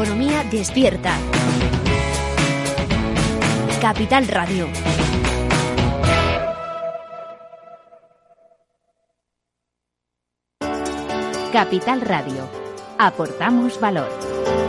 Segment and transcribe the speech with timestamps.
[0.00, 1.18] Economía despierta.
[3.80, 4.68] Capital Radio.
[11.52, 12.48] Capital Radio.
[12.96, 14.27] Aportamos valor.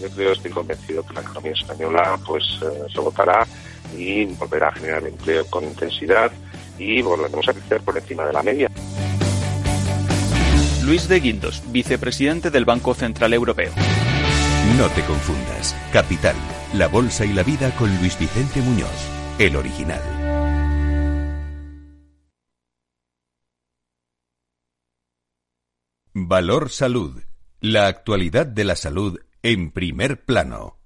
[0.00, 3.46] Yo creo, estoy convencido que la economía española pues eh, se votará
[3.96, 6.30] y volverá a generar empleo con intensidad
[6.78, 8.70] y volveremos a crecer por encima de la media.
[10.84, 13.72] Luis de Guindos, vicepresidente del Banco Central Europeo.
[14.78, 15.76] No te confundas.
[15.92, 16.36] Capital,
[16.74, 18.88] la Bolsa y la Vida con Luis Vicente Muñoz,
[19.38, 20.00] el original.
[26.14, 27.22] Valor Salud.
[27.60, 30.76] La actualidad de la salud en primer plano.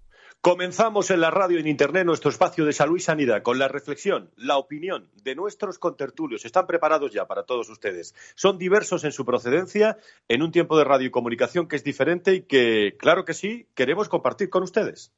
[0.41, 3.67] Comenzamos en la radio y en internet nuestro espacio de salud y sanidad con la
[3.67, 6.45] reflexión, la opinión de nuestros contertulios.
[6.45, 8.15] Están preparados ya para todos ustedes.
[8.35, 9.97] Son diversos en su procedencia,
[10.29, 13.69] en un tiempo de radio y comunicación que es diferente y que, claro que sí,
[13.75, 15.13] queremos compartir con ustedes.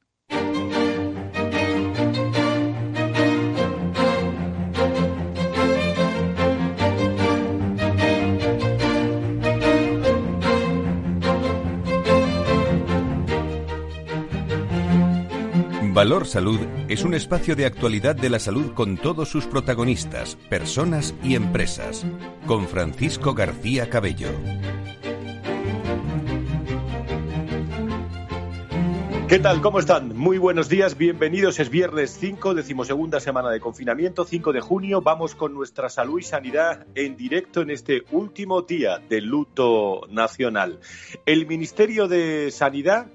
[15.97, 21.15] Valor Salud es un espacio de actualidad de la salud con todos sus protagonistas, personas
[21.25, 22.05] y empresas.
[22.47, 24.29] Con Francisco García Cabello.
[29.27, 29.62] ¿Qué tal?
[29.62, 30.15] ¿Cómo están?
[30.15, 31.59] Muy buenos días, bienvenidos.
[31.61, 35.01] Es viernes 5, decimosegunda semana de confinamiento, 5 de junio.
[35.01, 40.78] Vamos con nuestra salud y sanidad en directo en este último día de luto nacional.
[41.25, 43.07] El Ministerio de Sanidad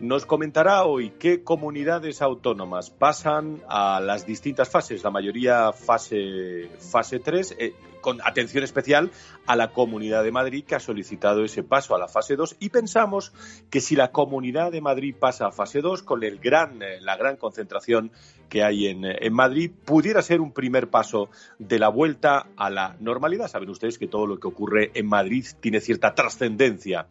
[0.00, 7.18] nos comentará hoy qué comunidades autónomas pasan a las distintas fases, la mayoría fase, fase
[7.18, 9.10] 3, eh, con atención especial
[9.46, 12.68] a la Comunidad de Madrid que ha solicitado ese paso a la fase 2 y
[12.70, 13.32] pensamos
[13.70, 17.16] que si la Comunidad de Madrid pasa a fase 2 con el gran, eh, la
[17.16, 18.10] gran concentración
[18.48, 22.96] que hay en, en, Madrid, pudiera ser un primer paso de la vuelta a la
[22.98, 23.48] normalidad.
[23.48, 27.06] Saben ustedes que todo lo que ocurre en Madrid tiene cierta trascendencia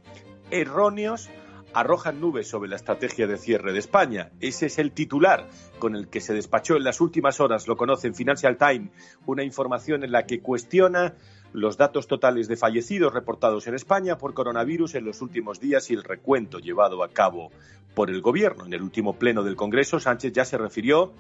[0.51, 1.31] erróneos
[1.77, 4.31] arrojan nubes sobre la estrategia de cierre de España.
[4.41, 5.47] Ese es el titular
[5.79, 8.91] con el que se despachó en las últimas horas, lo conocen Financial Times,
[9.27, 11.13] una información en la que cuestiona
[11.53, 15.95] los datos totales de fallecidos reportados en España por coronavirus en los últimos días y
[15.95, 17.51] el recuento llevado a cabo
[17.95, 18.65] por el Gobierno.
[18.65, 21.13] En el último pleno del Congreso, Sánchez ya se refirió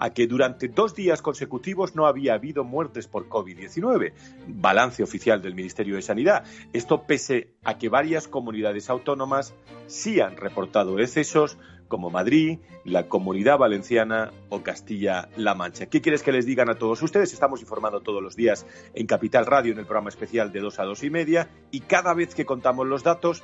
[0.00, 4.12] a que durante dos días consecutivos no había habido muertes por COVID-19.
[4.48, 6.44] Balance oficial del Ministerio de Sanidad.
[6.72, 9.54] Esto pese a que varias comunidades autónomas
[9.86, 15.86] sí han reportado excesos, como Madrid, la Comunidad Valenciana o Castilla-La Mancha.
[15.86, 17.32] ¿Qué quieres que les digan a todos ustedes?
[17.34, 18.64] Estamos informando todos los días
[18.94, 22.14] en Capital Radio en el programa especial de 2 a 2 y media y cada
[22.14, 23.42] vez que contamos los datos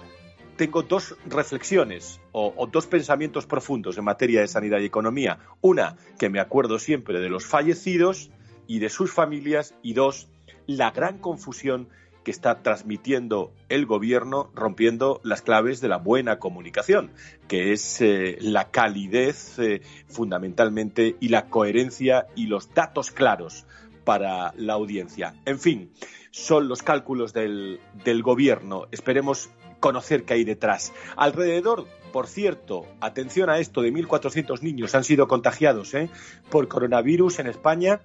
[0.57, 5.39] tengo dos reflexiones o, dos pensamientos profundos en materia de sanidad y economía.
[5.61, 8.31] Una, que me acuerdo siempre de los fallecidos
[8.67, 9.75] y de sus familias.
[9.83, 10.29] Y dos,
[10.67, 11.89] la gran confusión
[12.25, 17.13] que está transmitiendo el gobierno rompiendo las claves de la buena comunicación,
[17.47, 23.65] que es eh, la calidez eh, fundamentalmente y la coherencia y los datos claros
[24.05, 25.35] para la audiencia.
[25.45, 25.93] En fin,
[26.33, 28.89] son los cálculos del, del gobierno.
[28.91, 29.51] Esperemos
[29.87, 30.93] conocer qué hay detrás.
[31.17, 36.11] Alrededor, por cierto, atención a esto, de 1.400 niños han sido contagiados ¿eh?
[36.51, 38.01] por coronavirus en España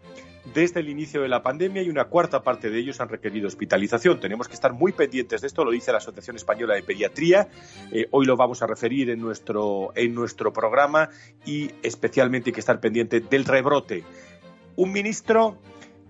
[0.54, 4.20] desde el inicio de la pandemia y una cuarta parte de ellos han requerido hospitalización.
[4.20, 7.48] Tenemos que estar muy pendientes de esto, lo dice la Asociación Española de Pediatría.
[7.92, 11.10] Eh, hoy lo vamos a referir en nuestro, en nuestro programa
[11.48, 14.04] y especialmente hay que estar pendiente del rebrote.
[14.76, 15.58] Un ministro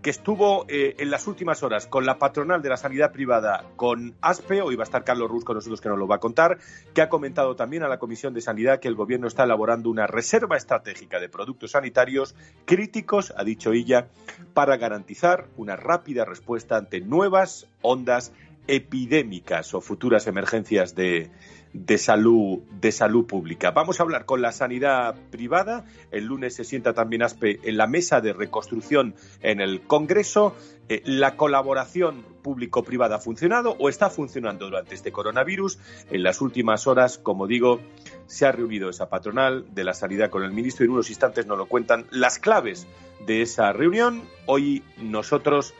[0.01, 4.15] que estuvo eh, en las últimas horas con la patronal de la sanidad privada, con
[4.21, 6.57] ASPE, hoy va a estar Carlos Ruz con nosotros que nos lo va a contar,
[6.93, 10.07] que ha comentado también a la Comisión de Sanidad que el Gobierno está elaborando una
[10.07, 14.07] reserva estratégica de productos sanitarios críticos, ha dicho ella,
[14.53, 18.33] para garantizar una rápida respuesta ante nuevas ondas
[18.67, 21.29] epidémicas o futuras emergencias de,
[21.73, 23.71] de salud, de salud pública.
[23.71, 25.85] Vamos a hablar con la sanidad privada.
[26.11, 30.55] El lunes se sienta también ASPE en la mesa de reconstrucción en el Congreso.
[30.89, 35.79] Eh, la colaboración público-privada ha funcionado o está funcionando durante este coronavirus.
[36.09, 37.79] En las últimas horas, como digo,
[38.25, 41.45] se ha reunido esa patronal de la sanidad con el ministro y en unos instantes
[41.45, 42.87] nos lo cuentan las claves
[43.25, 44.23] de esa reunión.
[44.47, 45.73] Hoy nosotros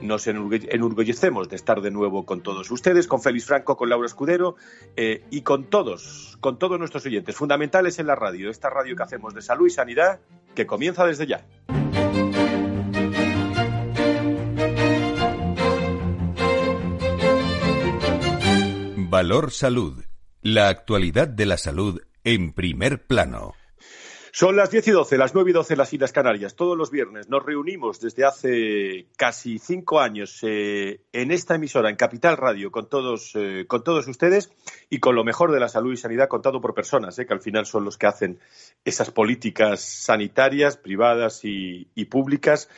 [0.00, 4.56] nos enorgullecemos de estar de nuevo con todos ustedes, con Félix Franco, con Laura Escudero
[4.96, 9.02] eh, y con todos, con todos nuestros oyentes fundamentales en la radio, esta radio que
[9.02, 10.20] hacemos de salud y sanidad,
[10.54, 11.46] que comienza desde ya.
[19.08, 20.04] Valor Salud.
[20.42, 23.54] La actualidad de la salud en primer plano.
[24.38, 26.56] Son las 10 y 12, las 9 y 12 en las Islas Canarias.
[26.56, 31.96] Todos los viernes nos reunimos desde hace casi cinco años eh, en esta emisora, en
[31.96, 34.52] Capital Radio, con todos, eh, con todos ustedes
[34.90, 37.40] y con lo mejor de la salud y sanidad contado por personas, eh, que al
[37.40, 38.38] final son los que hacen
[38.84, 42.68] esas políticas sanitarias, privadas y, públicas.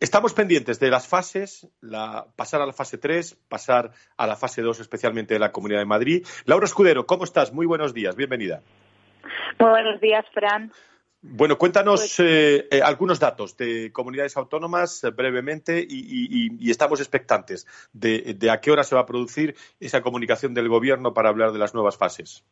[0.00, 4.62] Estamos pendientes de las fases, la, pasar a la fase 3, pasar a la fase
[4.62, 6.26] 2, especialmente de la Comunidad de Madrid.
[6.46, 7.52] Laura Escudero, ¿cómo estás?
[7.52, 8.62] Muy buenos días, bienvenida.
[9.58, 10.72] Muy buenos días, Fran.
[11.26, 17.66] Bueno, cuéntanos pues- eh, eh, algunos datos de comunidades autónomas eh, brevemente y, estamos expectantes
[17.94, 21.58] de, a qué hora se va a producir esa comunicación del Gobierno para hablar de
[21.58, 22.44] las nuevas fases.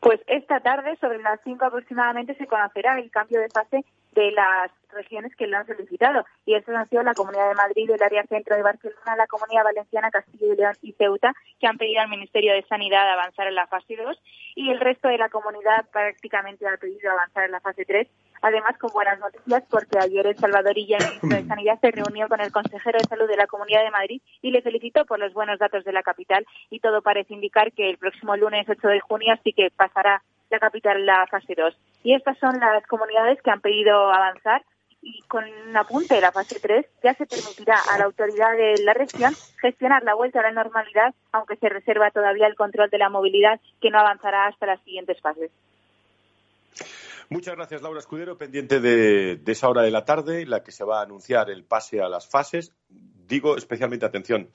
[0.00, 3.84] Pues esta tarde, sobre las cinco aproximadamente, se conocerá el cambio de fase
[4.14, 6.24] de las regiones que lo han solicitado.
[6.46, 9.64] Y estas han sido la Comunidad de Madrid, el área centro de Barcelona, la Comunidad
[9.64, 13.54] Valenciana, Castilla y León y Ceuta, que han pedido al Ministerio de Sanidad avanzar en
[13.54, 14.16] la fase 2
[14.56, 18.08] y el resto de la comunidad prácticamente ha pedido avanzar en la fase 3.
[18.44, 22.42] Además, con buenas noticias, porque ayer El Salvadorilla, el ministro de Sanidad, se reunió con
[22.42, 25.58] el consejero de Salud de la Comunidad de Madrid y le felicitó por los buenos
[25.58, 29.34] datos de la capital y todo parece indicar que el próximo lunes 8 de junio
[29.42, 31.74] sí que pasará la capital la fase 2.
[32.02, 34.62] Y estas son las comunidades que han pedido avanzar
[35.00, 38.74] y con un apunte de la fase 3 ya se permitirá a la autoridad de
[38.84, 42.98] la región gestionar la vuelta a la normalidad, aunque se reserva todavía el control de
[42.98, 45.50] la movilidad que no avanzará hasta las siguientes fases.
[47.30, 50.84] Muchas gracias, Laura Escudero, pendiente de, esa hora de la tarde, en la que se
[50.84, 52.74] va a anunciar el pase a las fases.
[52.88, 54.50] Digo especialmente atención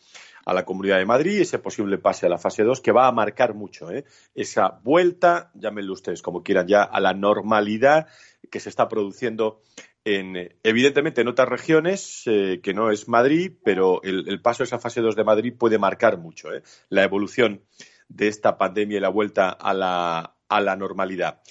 [0.46, 3.12] a la Comunidad de Madrid, ese posible pase a la fase 2, que va a
[3.12, 4.06] marcar mucho ¿eh?
[4.36, 8.08] esa vuelta, llámenlo ustedes como quieran ya, a la normalidad
[8.52, 9.62] que se está produciendo
[10.06, 14.80] en, evidentemente en otras regiones, eh, que no es Madrid, pero el, paso a esa
[14.80, 16.62] fase 2 de Madrid puede marcar mucho ¿eh?
[16.90, 17.64] la evolución
[18.08, 21.42] de esta pandemia y la vuelta a la normalidad.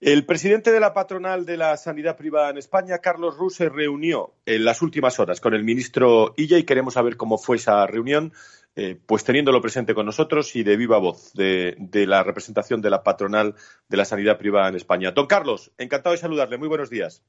[0.00, 4.30] El presidente de la patronal de la sanidad privada en España, Carlos Rus, se reunió
[4.46, 8.32] en las últimas horas con el ministro Illa y queremos saber cómo fue esa reunión.
[8.76, 11.74] eh, pues teniéndolo presente con nosotros y de viva voz de,
[12.06, 13.54] la representación de la patronal
[13.88, 15.10] de la sanidad privada en España.
[15.10, 16.58] Don Carlos, encantado de saludarle.
[16.58, 17.24] Muy buenos días.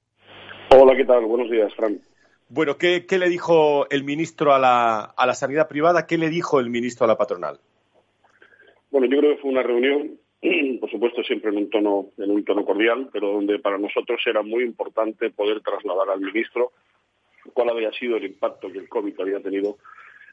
[0.69, 1.25] Hola, ¿qué tal?
[1.25, 1.99] Buenos días, Fran.
[2.49, 6.05] Bueno, ¿qué, le dijo el ministro a la, a la sanidad privada?
[6.05, 7.59] ¿Qué le dijo el ministro a la patronal?
[8.91, 10.19] Bueno, yo creo que fue una reunión,
[10.79, 14.41] por supuesto, siempre en un tono, en un tono cordial, pero donde para nosotros era
[14.41, 16.71] muy importante poder trasladar al ministro
[17.53, 19.77] cuál había sido el impacto que el COVID había tenido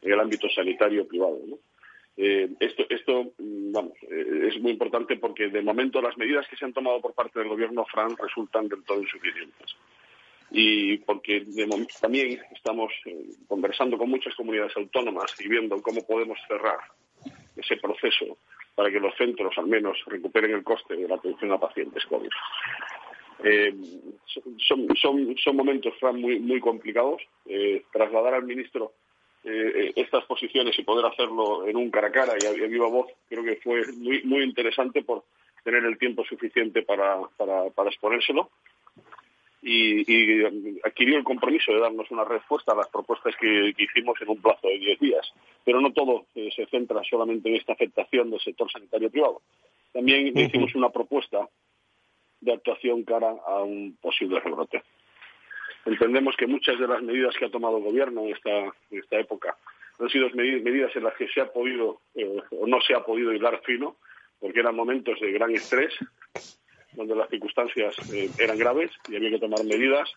[0.02, 1.38] en el ámbito sanitario privado.
[2.16, 6.56] Eh, esto, esto mm, vamos, eh, es muy importante porque de momento las medidas que
[6.56, 9.76] se han tomado por parte del gobierno Fran resultan del todo insuficientes.
[10.50, 11.44] Y porque
[12.00, 16.78] también estamos eh, conversando con muchas comunidades autónomas y viendo cómo podemos cerrar
[17.56, 18.38] ese proceso
[18.76, 22.30] para que los centros al menos recuperen el coste de la atención a pacientes COVID.
[24.58, 27.20] son, momentos, Fran, muy, muy complicados.
[27.90, 28.92] trasladar al ministro
[29.48, 33.06] eh, estas posiciones y poder hacerlo en un cara a cara y a, viva voz,
[33.28, 35.22] creo que fue muy, muy interesante por
[35.62, 37.20] tener el tiempo suficiente para,
[37.86, 38.50] exponérselo.
[39.68, 40.44] Y,
[40.84, 44.68] adquirió el compromiso de darnos una respuesta a las propuestas que, hicimos en un plazo
[44.68, 45.32] de diez días.
[45.64, 49.42] Pero no todo eh, se centra solamente en esta afectación del sector sanitario privado.
[49.92, 51.48] También hicimos una propuesta
[52.40, 54.82] de actuación cara a un posible rebrote.
[55.84, 59.56] Entendemos que muchas de las medidas que ha tomado el Gobierno en esta, esta época
[59.98, 63.32] han sido medidas en las que se ha podido eh, o no se ha podido
[63.32, 63.96] hilar fino,
[64.38, 65.94] porque eran momentos de gran estrés,
[66.96, 70.10] donde las circunstancias eh, eran graves y había que tomar medidas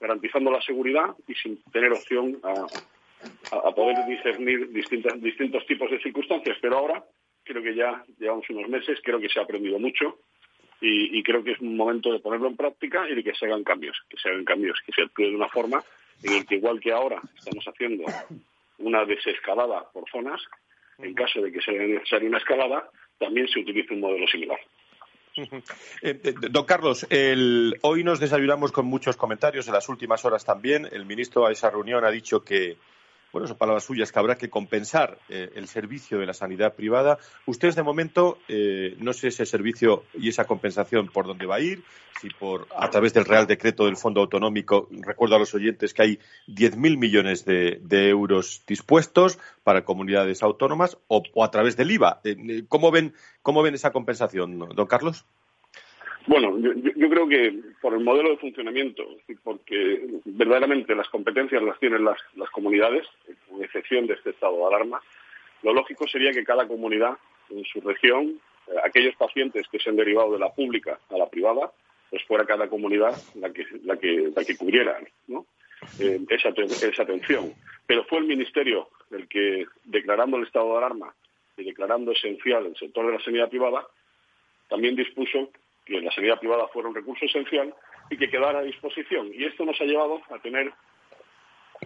[0.00, 2.66] garantizando la seguridad y sin tener opción a,
[3.74, 6.56] poder discernir distintas, distintos tipos de circunstancias.
[6.60, 7.04] Pero ahora
[7.44, 10.18] creo que ya llevamos unos meses, creo que se ha aprendido mucho
[10.80, 13.62] y, creo que es un momento de ponerlo en práctica y de que se hagan
[13.64, 15.84] cambios, que se hagan cambios, que se actúe de una forma
[16.22, 18.04] en el que igual que ahora estamos haciendo
[18.78, 20.40] una desescalada por zonas,
[20.98, 24.58] en caso de que sea necesaria una escalada, también se utilice un modelo similar.
[26.02, 27.06] Eh, eh, don Carlos,
[27.82, 30.88] hoy nos desayunamos con muchos comentarios, en las últimas horas también.
[30.90, 32.78] El ministro a esa reunión ha dicho que,
[33.32, 37.18] bueno, son palabras suyas, que habrá que compensar eh, el servicio de la sanidad privada.
[37.46, 41.60] Ustedes, de momento, eh, no sé ese servicio y esa compensación por dónde va a
[41.60, 41.82] ir,
[42.20, 46.02] si por a través del Real Decreto del Fondo Autonómico, recuerdo a los oyentes que
[46.02, 46.18] hay
[46.48, 52.20] 10.000 millones de, euros dispuestos para comunidades autónomas o, a través del IVA.
[52.24, 55.24] Eh, ¿Cómo ven, ¿Cómo ven esa compensación, don Carlos?
[56.30, 59.04] Bueno, yo, creo que por el modelo de funcionamiento,
[59.42, 62.20] porque verdaderamente las competencias las tienen las,
[62.52, 63.04] comunidades,
[63.48, 65.00] con excepción de este estado de alarma,
[65.64, 67.18] lo lógico sería que cada comunidad
[67.50, 71.28] en su región, eh, aquellos pacientes que se han derivado de la pública a la
[71.28, 71.72] privada,
[72.10, 75.00] pues fuera cada comunidad la que, la que, la que cubriera
[75.98, 77.54] eh, esa, esa atención.
[77.88, 81.12] Pero fue el Ministerio el que, declarando el estado de alarma
[81.56, 83.84] y declarando esencial el sector de la sanidad privada,
[84.68, 85.50] también dispuso
[85.90, 87.74] que la sanidad privada fuera un recurso esencial
[88.10, 89.30] y que quedara a disposición.
[89.34, 90.72] Y esto nos ha llevado a tener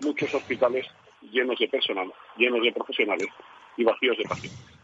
[0.03, 0.87] muchos hospitales
[1.23, 3.29] llenos de personal, llenos de profesionales
[3.77, 4.79] y vacíos de pacientes.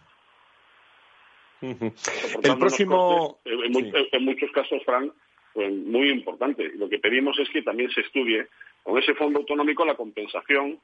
[1.60, 3.38] El próximo.
[3.44, 5.12] en, muchos casos, Fran,
[5.52, 6.70] pues muy importante.
[6.76, 8.46] Lo que pedimos es que también se estudie
[8.82, 10.80] con ese fondo autonómico la compensación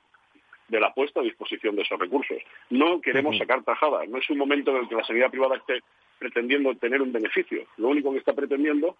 [0.68, 2.38] de la puesta a disposición de esos recursos.
[2.70, 4.08] No queremos sacar tajadas.
[4.08, 5.80] No es un momento en el que la sanidad privada esté
[6.18, 7.66] pretendiendo tener un beneficio.
[7.76, 8.96] Lo único que está pretendiendo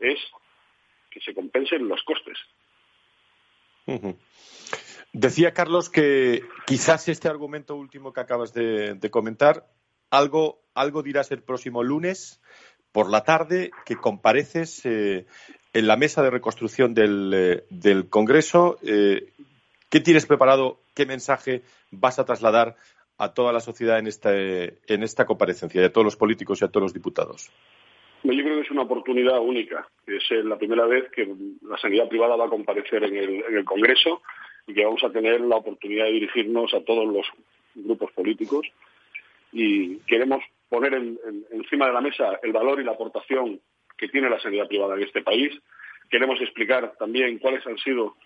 [0.00, 0.18] es
[1.10, 2.38] que se compensen los costes.
[5.12, 9.66] Decía Carlos que quizás este argumento último que acabas de, comentar,
[10.10, 12.40] algo, algo dirás el próximo lunes
[12.92, 15.26] por la tarde que compareces eh,
[15.72, 18.78] en la mesa de reconstrucción del, eh, del Congreso.
[18.82, 19.32] Eh,
[19.94, 20.80] ¿Qué tienes preparado?
[20.92, 22.74] ¿Qué mensaje vas a trasladar
[23.16, 26.64] a toda la sociedad en esta, en esta comparecencia, y a todos los políticos y
[26.64, 27.48] a todos los diputados?
[28.24, 29.86] Yo creo que es una oportunidad única.
[30.04, 31.32] Es la primera vez que
[31.62, 34.20] la sanidad privada va a comparecer en el, en Congreso
[34.66, 37.26] y que vamos a tener la oportunidad de dirigirnos a todos los
[37.76, 38.66] grupos políticos
[39.52, 40.94] y queremos poner
[41.52, 43.60] encima de la mesa el valor y la aportación
[43.96, 45.52] que tiene la sanidad privada en este país.
[46.10, 48.16] Queremos explicar también cuáles han sido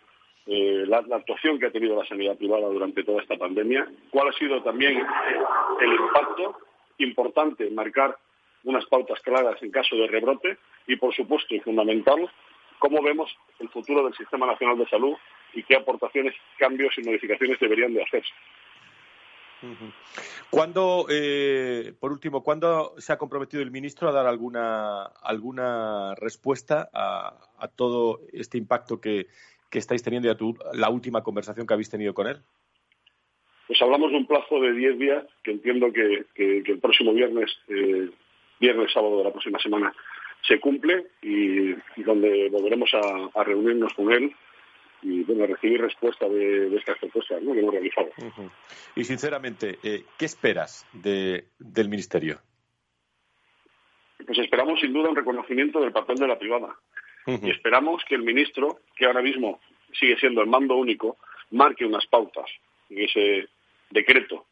[0.51, 4.33] eh, la, actuación que ha tenido la sanidad privada durante toda esta pandemia, cuál ha
[4.33, 6.57] sido también el impacto
[6.97, 8.17] importante marcar
[8.65, 12.31] unas pautas claras en caso de rebrote y, por supuesto, y fundamental,
[12.79, 15.15] cómo vemos el futuro del Sistema Nacional de Salud
[15.53, 18.33] y qué aportaciones, cambios y modificaciones deberían de hacerse.
[20.49, 26.89] ¿Cuándo, eh, por último, cuándo se ha comprometido el ministro a dar alguna, alguna respuesta
[26.95, 29.27] a todo este impacto que,
[29.71, 30.37] que estáis teniendo y a
[30.75, 32.43] la última conversación que habéis tenido con él?
[33.69, 38.09] pues hablamos de un plazo de 10 días que entiendo que, el próximo viernes, eh,
[38.59, 39.95] viernes, sábado de la próxima semana,
[40.47, 42.91] se cumple y, donde volveremos
[43.35, 44.35] a, reunirnos con él
[45.03, 48.09] y bueno, recibir respuesta de, estas propuestas que hemos realizado.
[48.97, 52.41] Y sinceramente, eh, ¿qué esperas del Ministerio?
[54.27, 56.75] Pues esperamos sin duda un reconocimiento del papel de la privada.
[57.29, 59.61] Y esperamos que el ministro, que ahora mismo
[59.93, 61.19] sigue siendo el mando único,
[61.51, 62.47] marque unas pautas
[62.89, 63.49] en ese
[63.91, 64.47] decreto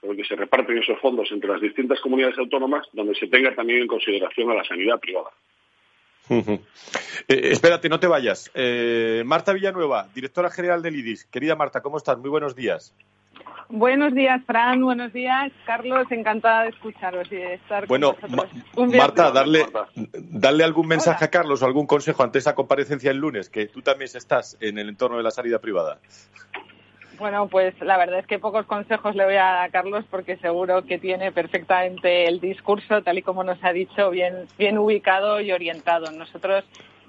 [0.00, 3.54] por el que se reparten esos fondos entre las distintas comunidades autónomas, donde se tenga
[3.54, 5.30] también en consideración a la sanidad privada.
[6.28, 6.60] Eh,
[7.28, 8.50] espérate, no te vayas.
[8.54, 11.24] Eh, Marta Villanueva, directora general del IDIS.
[11.26, 12.18] Querida Marta, ¿cómo estás?
[12.18, 12.94] Muy buenos días.
[13.68, 14.82] Buenos días, Fran.
[14.82, 16.06] Buenos días, Carlos.
[16.10, 18.94] Encantada de escucharos y de estar bueno, con vosotros.
[18.96, 19.66] Marta, darle,
[20.14, 24.10] darle algún mensaje a Carlos, algún consejo ante esa comparecencia el lunes, que tú también
[24.14, 25.98] estás en el entorno de la sanidad privada.
[27.18, 30.36] Bueno, pues la verdad es que pocos consejos le voy a dar a Carlos porque
[30.36, 35.40] seguro que tiene perfectamente el discurso, tal y como nos ha dicho, bien, bien ubicado
[35.40, 36.10] y orientado.
[36.12, 36.64] Nosotros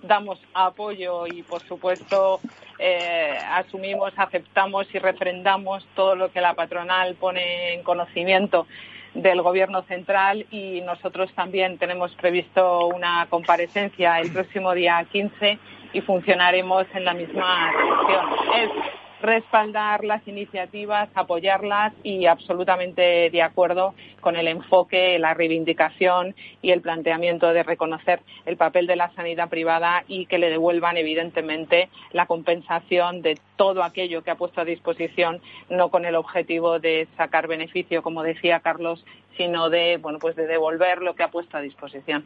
[0.08, 2.42] damos apoyo y, por supuesto,
[2.80, 8.68] eh, asumimos, aceptamos y refrendamos todo lo que la patronal pone en conocimiento
[9.14, 15.58] del Gobierno central y nosotros también tenemos previsto una comparecencia el próximo día 15
[15.94, 17.72] y funcionaremos en la misma
[18.08, 26.72] dirección respaldar las iniciativas, apoyarlas y absolutamente de acuerdo con el enfoque, la reivindicación y
[26.72, 31.90] el planteamiento de reconocer el papel de la sanidad privada y que le devuelvan evidentemente
[32.12, 37.08] la compensación de todo aquello que ha puesto a disposición, no con el objetivo de
[37.18, 39.04] sacar beneficio, como decía Carlos,
[39.38, 42.26] sino de bueno pues de devolver lo que ha puesto a disposición.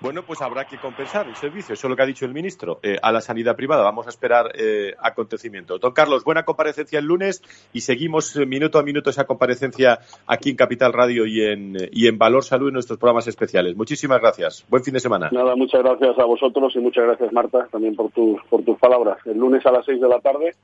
[0.00, 2.78] Bueno, pues habrá que compensar el servicio, eso es lo que ha dicho el ministro,
[2.84, 3.82] eh, a la sanidad privada.
[3.82, 5.78] Vamos a esperar eh, acontecimiento.
[5.78, 10.50] Don Carlos, buena comparecencia el lunes y seguimos eh, minuto a minuto esa comparecencia aquí
[10.50, 13.76] en Capital Radio y en, y en Valor Salud en nuestros programas especiales.
[13.76, 14.64] Muchísimas gracias.
[14.68, 15.30] Buen fin de semana.
[15.32, 19.18] Nada, muchas gracias a vosotros y muchas gracias, Marta, también por tus, por tus palabras.
[19.26, 20.54] El lunes a las seis de la tarde.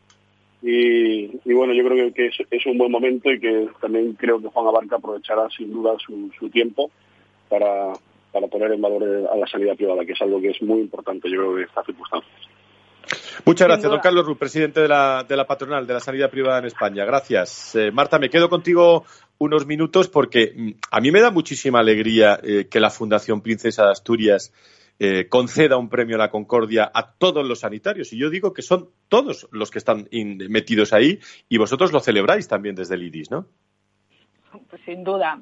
[0.62, 4.68] Y, bueno, yo creo que, es, un buen momento y que también creo que Juan
[4.68, 6.90] Abarca aprovechará sin duda su, su tiempo
[7.50, 7.92] para,
[8.34, 11.30] para poner en valor a la sanidad privada, que es algo que es muy importante,
[11.30, 12.34] yo creo, en estas circunstancias.
[13.44, 16.58] Muchas gracias, don Carlos Ruiz, presidente de la, de la patronal de la sanidad privada
[16.58, 17.04] en España.
[17.04, 17.76] Gracias.
[17.76, 19.04] Eh, Marta, me quedo contigo
[19.38, 23.84] unos minutos porque mm, a mí me da muchísima alegría eh, que la Fundación Princesa
[23.84, 24.52] de Asturias
[24.98, 28.12] eh, conceda un premio a la Concordia a todos los sanitarios.
[28.12, 30.08] Y yo digo que son todos los que están
[30.48, 33.46] metidos ahí y vosotros lo celebráis también desde el IDIS, ¿no?
[34.70, 35.38] Pues sin duda,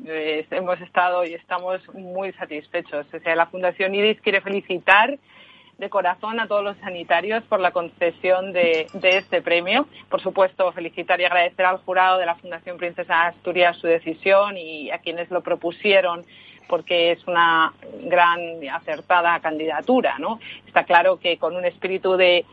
[0.50, 3.06] hemos estado y estamos muy satisfechos.
[3.12, 5.18] O sea, la Fundación IDIS quiere felicitar
[5.78, 9.86] de corazón a todos los sanitarios por la concesión de, este premio.
[10.08, 14.90] Por supuesto, felicitar y agradecer al jurado de la Fundación Princesa Asturias su decisión y
[14.90, 16.24] a quienes lo propusieron
[16.68, 18.40] porque es una gran
[18.72, 20.40] acertada candidatura, ¿no?
[20.66, 22.46] Está claro que con un espíritu de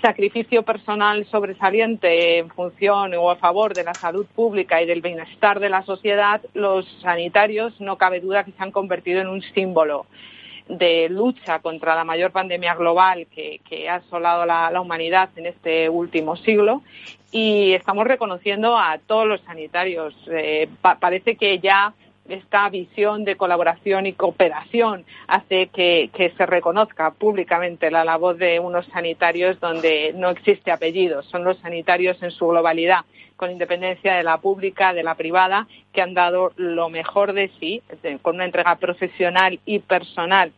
[0.00, 5.60] sacrificio personal sobresaliente en función o a favor de la salud pública y del bienestar
[5.60, 10.06] de la sociedad, los sanitarios no cabe duda que se han convertido en un símbolo
[10.68, 16.36] de lucha contra la mayor pandemia global que, ha asolado la, humanidad en este último
[16.36, 16.82] siglo
[17.30, 20.14] y estamos reconociendo a todos los sanitarios.
[20.30, 20.68] Eh,
[21.00, 21.94] parece que ya
[22.28, 28.86] esta visión de colaboración y cooperación hace que, se reconozca públicamente la labor de unos
[28.86, 33.00] sanitarios donde no existe apellido, son los sanitarios en su globalidad,
[33.36, 37.82] con independencia de la pública, de la privada, que han dado lo mejor de sí,
[38.22, 40.52] con una entrega profesional y personal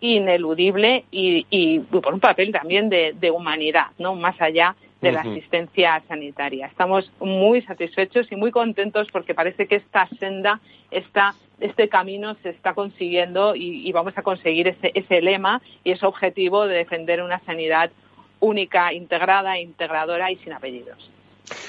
[0.00, 4.14] ineludible y, por un papel también de, humanidad, ¿no?
[4.14, 6.66] Más allá de la asistencia sanitaria.
[6.66, 10.60] Estamos muy satisfechos y muy contentos porque parece que esta senda,
[10.90, 16.06] esta, este camino se está consiguiendo y, vamos a conseguir ese, ese lema y ese
[16.06, 17.90] objetivo de defender una sanidad
[18.40, 21.10] única, integrada, integradora y sin apellidos.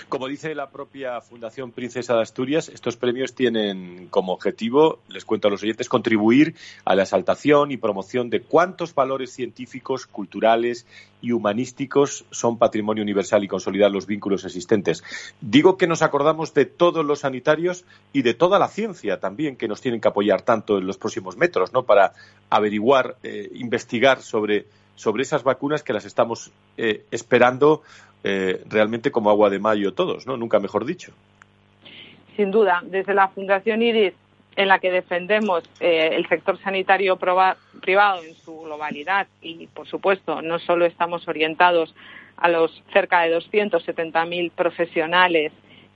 [0.10, 5.48] Como dice la propia Fundación Princesa de Asturias, estos premios tienen como objetivo, les cuento
[5.48, 10.86] a los oyentes, contribuir a la exaltación y promoción de cuántos valores científicos, culturales
[11.22, 15.04] y humanísticos son patrimonio universal y consolidar los vínculos existentes.
[15.40, 19.68] Digo que nos acordamos de todos los sanitarios y de toda la ciencia también que
[19.68, 21.84] nos tienen que apoyar tanto en los próximos metros, ¿no?
[21.84, 22.14] Para
[22.50, 24.66] averiguar, eh, investigar sobre,
[25.02, 27.82] sobre esas vacunas que las estamos eh, esperando
[28.24, 30.38] eh, realmente como agua de mayo todos, ¿no?
[30.38, 31.12] Nunca mejor dicho.
[32.36, 34.14] Sin duda, desde la Fundación IRIS,
[34.56, 40.44] en la que defendemos eh, el sector sanitario privado en su globalidad y, por supuesto,
[40.44, 41.96] no solo estamos orientados
[42.38, 45.52] a los cerca de 270.000 profesionales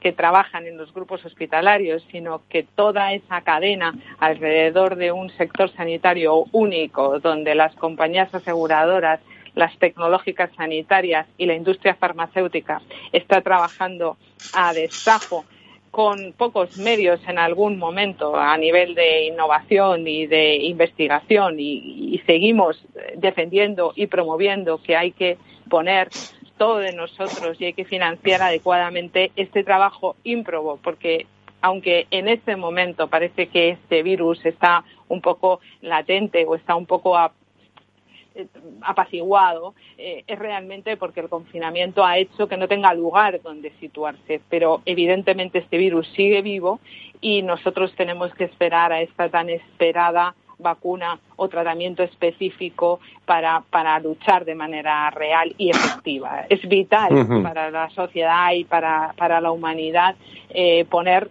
[0.06, 5.72] que trabajan en los grupos hospitalarios, sino que toda esa cadena alrededor de un sector
[5.72, 9.20] sanitario único, donde las compañías aseguradoras,
[9.56, 14.16] las tecnológicas sanitarias y la industria farmacéutica está trabajando
[14.54, 15.44] a destajo
[15.90, 22.22] con pocos medios en algún momento a nivel de innovación y de investigación y, y,
[22.28, 22.80] seguimos
[23.16, 26.10] defendiendo y promoviendo que hay que poner
[26.58, 31.28] todo de nosotros y hay que financiar adecuadamente este trabajo ímprobo, porque
[31.62, 36.86] aunque en este momento parece que este virus está un poco latente o está un
[36.86, 38.48] poco eh,
[38.82, 44.42] apaciguado, eh, es realmente porque el confinamiento ha hecho que no tenga lugar donde situarse.
[44.50, 46.80] Pero evidentemente este virus sigue vivo
[47.20, 54.00] y nosotros tenemos que esperar a esta tan esperada vacuna o tratamiento específico para, para
[54.00, 56.46] luchar de manera real y efectiva.
[56.50, 60.16] Es vital para la sociedad y para, para la humanidad
[60.50, 61.30] eh, poner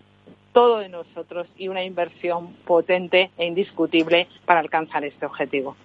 [0.52, 5.76] todo de nosotros y una inversión potente e indiscutible para alcanzar este objetivo.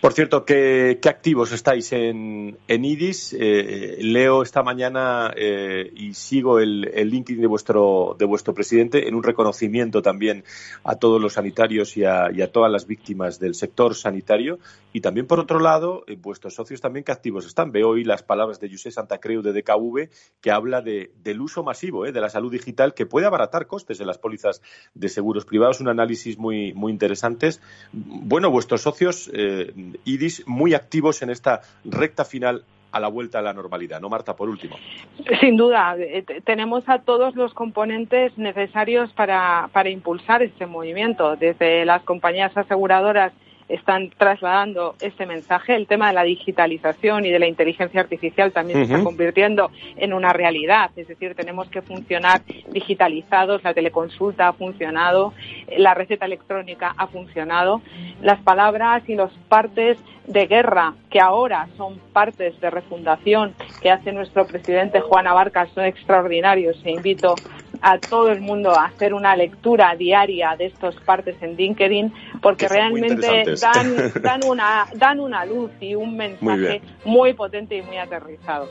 [0.00, 3.36] Por cierto, ¿qué, activos estáis en, IDIS?
[3.38, 9.08] Eh, leo esta mañana eh, y sigo el, el, LinkedIn de vuestro, de vuestro presidente
[9.08, 10.44] en un reconocimiento también
[10.84, 14.58] a todos los sanitarios y a, todas las víctimas del sector sanitario.
[14.92, 17.72] Y también, por otro lado, eh, vuestros socios también, ¿qué activos están?
[17.72, 20.08] Veo hoy las palabras de José Santacreu de DKV
[20.40, 24.06] que habla de, del uso masivo de la salud digital que puede abaratar costes en
[24.06, 24.62] las pólizas
[24.94, 25.80] de seguros privados.
[25.80, 27.42] Un análisis muy, muy interesante.
[27.92, 29.72] Bueno, vuestros socios eh,
[30.04, 34.36] IDIS muy activos en esta recta final a la vuelta a la normalidad, ¿no, Marta?
[34.36, 34.76] Por último.
[35.40, 41.84] Sin duda, eh, tenemos a todos los componentes necesarios para, para impulsar este movimiento, desde
[41.84, 43.32] las compañías aseguradoras
[43.68, 45.74] están trasladando este mensaje.
[45.74, 50.12] El tema de la digitalización y de la inteligencia artificial también se está convirtiendo en
[50.12, 50.90] una realidad.
[50.96, 53.62] Es decir, tenemos que funcionar digitalizados.
[53.64, 55.32] La teleconsulta ha funcionado,
[55.76, 57.82] la receta electrónica ha funcionado.
[58.20, 64.12] Las palabras y los partes de guerra que ahora son partes de refundación que hace
[64.12, 67.34] nuestro presidente Juan Abarca son extraordinarios e invito
[67.82, 72.68] a todo el mundo a hacer una lectura diaria de estos partes en LinkedIn porque
[72.68, 78.68] realmente dan, dan, una, dan una luz y un mensaje muy, potente y muy aterrizado.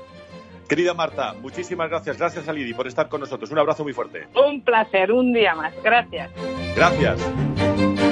[0.67, 2.17] Querida Marta, muchísimas gracias.
[2.17, 3.51] Gracias a Lidi por estar con nosotros.
[3.51, 4.27] Un abrazo muy fuerte.
[4.33, 5.73] Un placer, un día más.
[5.83, 6.31] Gracias.
[6.75, 8.10] Gracias.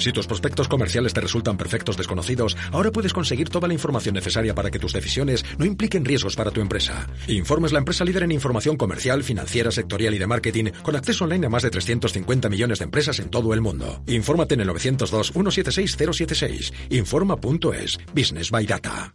[0.00, 4.54] Si tus prospectos comerciales te resultan perfectos desconocidos, ahora puedes conseguir toda la información necesaria
[4.54, 7.06] para que tus decisiones no impliquen riesgos para tu empresa.
[7.28, 11.24] Informe es la empresa líder en información comercial, financiera, sectorial y de marketing, con acceso
[11.24, 14.02] online a más de 350 millones de empresas en todo el mundo.
[14.06, 16.72] Infórmate en el 902-176-076.
[16.90, 17.98] Informa.es.
[18.14, 19.14] Business by Data.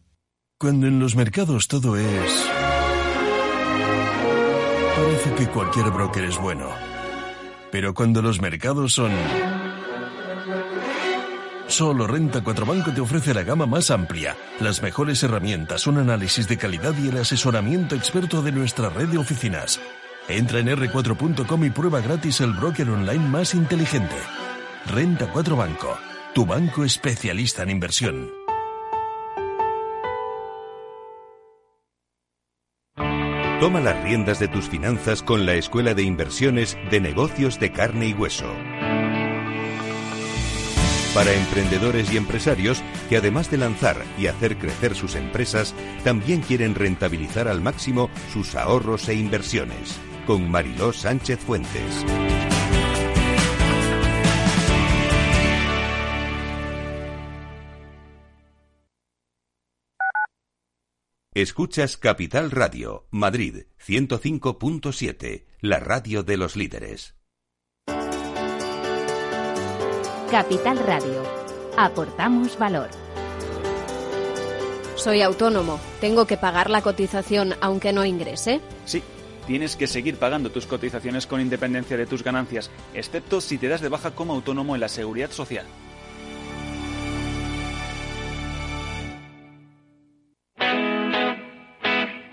[0.60, 2.46] Cuando en los mercados todo es...
[4.96, 6.70] Parece que cualquier broker es bueno.
[7.72, 9.12] Pero cuando los mercados son
[11.76, 16.48] Solo Renta 4 Banco te ofrece la gama más amplia, las mejores herramientas, un análisis
[16.48, 19.82] de calidad y el asesoramiento experto de nuestra red de oficinas.
[20.30, 24.16] Entra en r4.com y prueba gratis el broker online más inteligente.
[24.86, 25.98] Renta 4 Banco,
[26.34, 28.32] tu banco especialista en inversión.
[33.60, 38.08] Toma las riendas de tus finanzas con la Escuela de Inversiones de Negocios de Carne
[38.08, 38.48] y Hueso
[41.16, 45.74] para emprendedores y empresarios que además de lanzar y hacer crecer sus empresas,
[46.04, 49.98] también quieren rentabilizar al máximo sus ahorros e inversiones.
[50.28, 52.06] Con Mariló Sánchez Fuentes.
[61.34, 67.16] Escuchas Capital Radio, Madrid 105.7, la radio de los líderes.
[70.32, 71.22] Capital Radio.
[71.78, 72.90] Aportamos valor.
[74.96, 75.80] Soy autónomo.
[76.02, 78.60] ¿Tengo que pagar la cotización aunque no ingrese?
[78.86, 79.04] Sí.
[79.46, 83.82] Tienes que seguir pagando tus cotizaciones con independencia de tus ganancias, excepto si te das
[83.82, 85.68] de baja como autónomo en la seguridad social.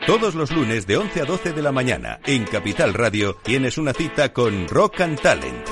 [0.07, 3.92] Todos los lunes de 11 a 12 de la mañana en Capital Radio tienes una
[3.92, 5.71] cita con Rock and Talent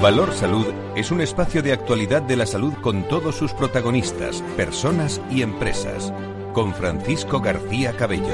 [0.00, 5.20] Valor Salud es un espacio de actualidad de la salud con todos sus protagonistas, personas
[5.30, 6.10] y empresas.
[6.54, 8.32] Con Francisco García Cabello.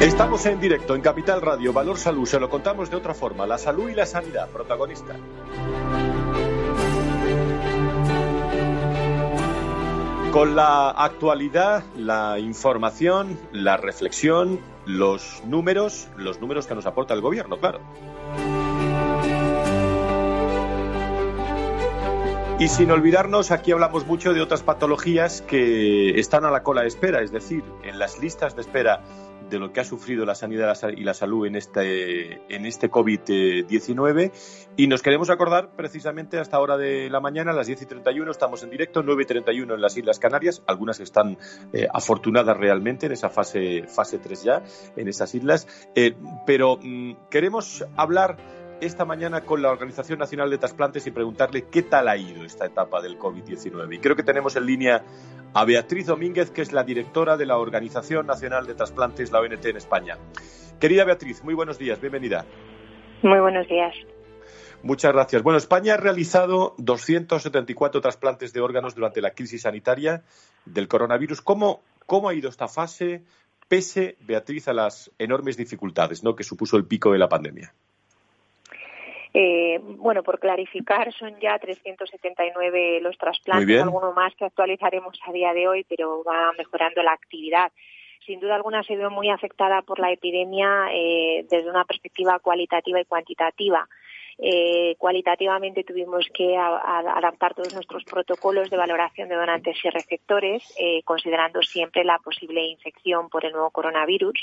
[0.00, 3.58] Estamos en directo en Capital Radio, Valor Salud, se lo contamos de otra forma, la
[3.58, 5.14] salud y la sanidad, protagonista.
[10.32, 17.20] Con la actualidad, la información, la reflexión, los números, los números que nos aporta el
[17.20, 17.78] gobierno, claro.
[22.58, 26.88] Y sin olvidarnos, aquí hablamos mucho de otras patologías que están a la cola de
[26.88, 29.02] espera, es decir, en las listas de espera
[29.50, 34.32] de lo que ha sufrido la sanidad y la salud en este, en este COVID-19.
[34.74, 38.30] Y nos queremos acordar precisamente hasta hora de la mañana, a las 10 y 31,
[38.30, 41.36] estamos en directo, 9 y 31 en las Islas Canarias, algunas están
[41.74, 44.62] eh, afortunadas realmente en esa fase, fase 3 ya,
[44.96, 45.68] en esas islas.
[45.94, 46.16] Eh,
[46.46, 48.38] pero mm, queremos hablar
[48.80, 52.66] esta mañana con la Organización Nacional de Trasplantes y preguntarle qué tal ha ido esta
[52.66, 53.94] etapa del COVID-19.
[53.94, 55.02] Y creo que tenemos en línea
[55.54, 59.64] a Beatriz Domínguez, que es la directora de la Organización Nacional de Trasplantes, la ONT
[59.64, 60.18] en España.
[60.78, 62.44] Querida Beatriz, muy buenos días, bienvenida.
[63.22, 63.94] Muy buenos días.
[64.82, 65.42] Muchas gracias.
[65.42, 70.22] Bueno, España ha realizado 274 trasplantes de órganos durante la crisis sanitaria
[70.66, 71.40] del coronavirus.
[71.40, 73.24] ¿Cómo, cómo ha ido esta fase,
[73.68, 76.36] pese, Beatriz, a las enormes dificultades ¿no?
[76.36, 77.72] que supuso el pico de la pandemia?
[79.38, 85.52] Eh, bueno, por clarificar, son ya 379 los trasplantes, alguno más que actualizaremos a día
[85.52, 87.70] de hoy, pero va mejorando la actividad.
[88.24, 92.98] Sin duda alguna ha sido muy afectada por la epidemia eh, desde una perspectiva cualitativa
[92.98, 93.86] y cuantitativa.
[94.38, 101.02] Eh, cualitativamente tuvimos que adaptar todos nuestros protocolos de valoración de donantes y receptores, eh,
[101.04, 104.38] considerando siempre la posible infección por el nuevo coronavirus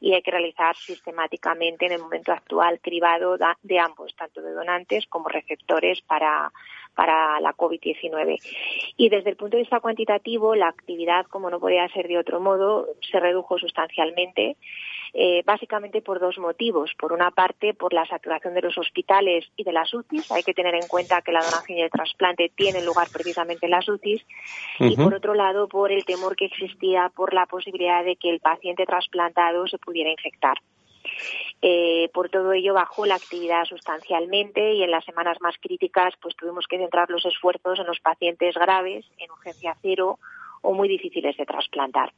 [0.00, 5.06] y hay que realizar sistemáticamente en el momento actual cribado de ambos, tanto de donantes
[5.08, 6.52] como receptores para
[6.94, 8.38] para la COVID-19.
[8.96, 12.40] Y desde el punto de vista cuantitativo, la actividad, como no podía ser de otro
[12.40, 14.56] modo, se redujo sustancialmente.
[15.14, 16.92] Eh, básicamente por dos motivos.
[16.98, 20.32] Por una parte, por la saturación de los hospitales y de las UCIs.
[20.32, 23.72] Hay que tener en cuenta que la donación y el trasplante tienen lugar precisamente en
[23.72, 24.24] las UCIs.
[24.78, 28.40] Y por otro lado, por el temor que existía por la posibilidad de que el
[28.40, 30.56] paciente trasplantado se pudiera infectar.
[31.60, 36.34] Eh, por todo ello bajó la actividad sustancialmente y en las semanas más críticas pues
[36.36, 40.18] tuvimos que centrar los esfuerzos en los pacientes graves, en urgencia cero
[40.62, 42.12] o muy difíciles de trasplantar.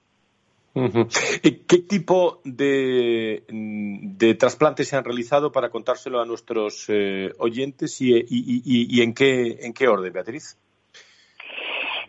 [0.75, 3.45] ¿Qué tipo de,
[4.37, 9.87] trasplantes se han realizado para contárselo a nuestros eh, oyentes y, en, qué, en qué
[9.87, 10.59] orden, Beatriz?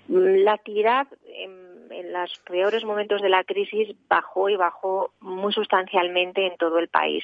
[0.08, 6.58] La actividad en, los peores momentos de la crisis bajó y bajó muy sustancialmente en
[6.58, 7.24] todo el país.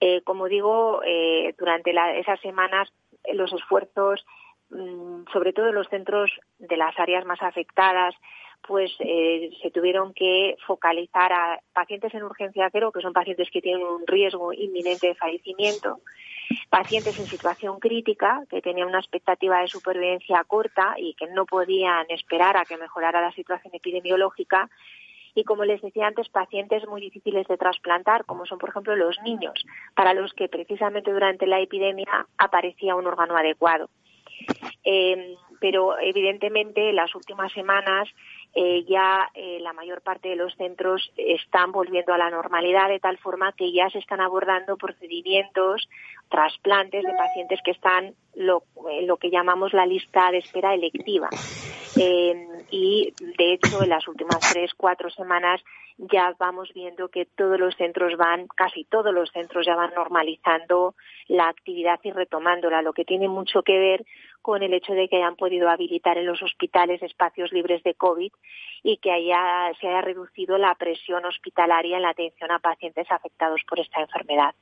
[0.00, 2.92] Eh, como digo, eh, durante esas semanas
[3.32, 4.24] los esfuerzos,
[4.70, 8.14] mm, sobre todo en los centros de las áreas más afectadas,
[8.66, 13.62] pues eh, se tuvieron que focalizar a pacientes en urgencia cero, que son pacientes que
[13.62, 16.00] tienen un riesgo inminente de fallecimiento,
[16.68, 22.06] pacientes en situación crítica, que tenían una expectativa de supervivencia corta y que no podían
[22.10, 24.68] esperar a que mejorara la situación epidemiológica,
[25.34, 29.20] y como les decía antes, pacientes muy difíciles de trasplantar, como son, por ejemplo, los
[29.22, 29.54] niños,
[29.94, 33.88] para los que precisamente durante la epidemia aparecía un órgano adecuado.
[34.84, 38.08] Eh, pero evidentemente en las últimas semanas
[38.54, 43.00] eh, ya eh, la mayor parte de los centros están volviendo a la normalidad de
[43.00, 45.88] tal forma que ya se están abordando procedimientos,
[46.28, 51.28] trasplantes de pacientes que están lo, en lo que llamamos la lista de espera electiva.
[51.96, 55.62] Y de hecho en las últimas tres, cuatro semanas
[55.98, 60.94] ya vamos viendo que todos los centros van, casi todos los centros ya van normalizando
[61.26, 64.06] la actividad y retomándola, lo que tiene mucho que ver
[64.40, 68.32] con el hecho de que hayan podido habilitar en los hospitales espacios libres de COVID
[68.84, 73.60] y que haya, se haya reducido la presión hospitalaria en la atención a pacientes afectados
[73.68, 74.54] por esta enfermedad.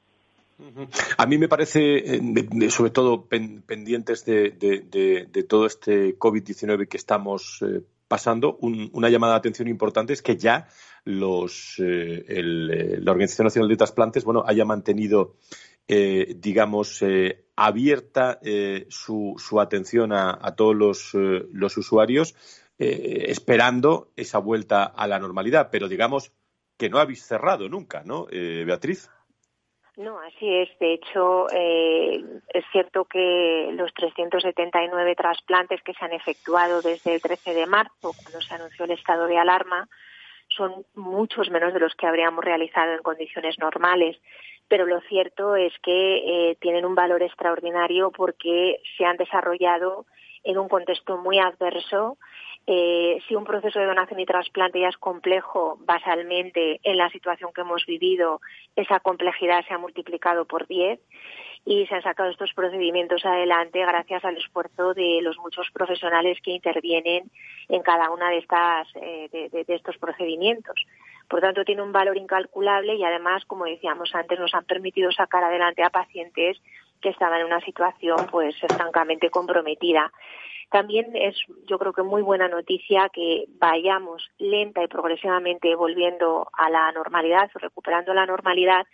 [1.18, 7.82] A mí me parece, eh, sobre todo pendientes de, todo este COVID-19 que estamos eh,
[8.08, 10.68] pasando, una llamada de atención importante es que ya
[11.04, 12.24] los, eh,
[13.00, 15.36] la Organización Nacional de Trasplantes bueno, haya mantenido
[15.88, 17.00] digamos,
[17.54, 18.40] abierta
[18.88, 22.34] su, su, atención a, todos los, los usuarios,
[22.76, 25.68] esperando esa vuelta a la normalidad.
[25.70, 26.32] Pero digamos
[26.76, 29.08] que no habéis cerrado nunca, ¿no, Beatriz?
[29.96, 30.78] No, así es.
[30.78, 37.54] De hecho, es cierto que los 379 trasplantes que se han efectuado desde el 13
[37.54, 39.88] de marzo, cuando se anunció el estado de alarma,
[40.48, 44.16] son muchos menos de los que habríamos realizado en condiciones normales
[44.68, 50.06] pero lo cierto es que eh, tienen un valor extraordinario porque se han desarrollado
[50.42, 52.18] en un contexto muy adverso.
[52.68, 57.52] Eh, si un proceso de donación y trasplante ya es complejo, basalmente en la situación
[57.54, 58.40] que hemos vivido,
[58.74, 60.98] esa complejidad se ha multiplicado por 10
[61.64, 66.52] y se han sacado estos procedimientos adelante gracias al esfuerzo de los muchos profesionales que
[66.52, 67.30] intervienen
[67.68, 70.74] en cada una de estas eh, de, estos procedimientos.
[71.28, 75.42] Por tanto, tiene un valor incalculable y además, como decíamos antes, nos han permitido sacar
[75.42, 76.56] adelante a pacientes
[77.00, 80.12] que estaban en una situación pues francamente comprometida.
[80.70, 86.68] También es, yo creo que muy buena noticia que vayamos lenta y progresivamente volviendo a
[86.70, 88.86] la normalidad o recuperando la normalidad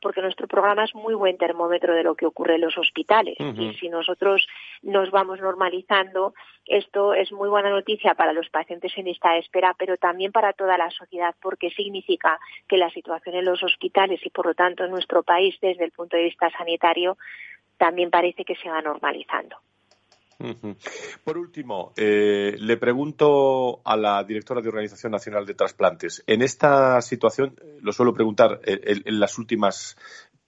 [0.00, 3.36] porque nuestro programa es muy buen termómetro de lo que ocurre en los hospitales.
[3.38, 4.46] Y si nosotros
[4.82, 6.34] nos vamos normalizando,
[6.66, 10.76] esto es muy buena noticia para los pacientes en esta espera, pero también para toda
[10.78, 14.90] la sociedad, porque significa que la situación en los hospitales y, por lo tanto, en
[14.90, 17.16] nuestro país, desde el punto de vista sanitario,
[17.78, 19.56] también parece que se va normalizando.
[21.24, 26.22] Por último, eh, le pregunto a la directora de Organización Nacional de Trasplantes.
[26.26, 29.96] En esta situación, eh, lo suelo preguntar eh, en, las últimas,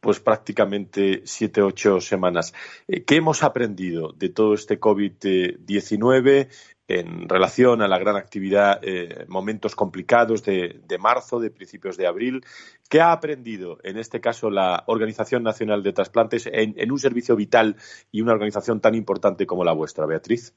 [0.01, 2.55] pues prácticamente siete, ocho semanas.
[2.87, 6.49] ¿Qué hemos aprendido de todo este COVID-19?
[6.89, 12.45] en relación a la gran actividad, eh, momentos complicados de, marzo, de principios de abril.
[12.89, 17.77] ¿Qué ha aprendido, en este caso, la Organización Nacional de Trasplantes en, un servicio vital
[18.11, 20.55] y una organización tan importante como la vuestra, Beatriz?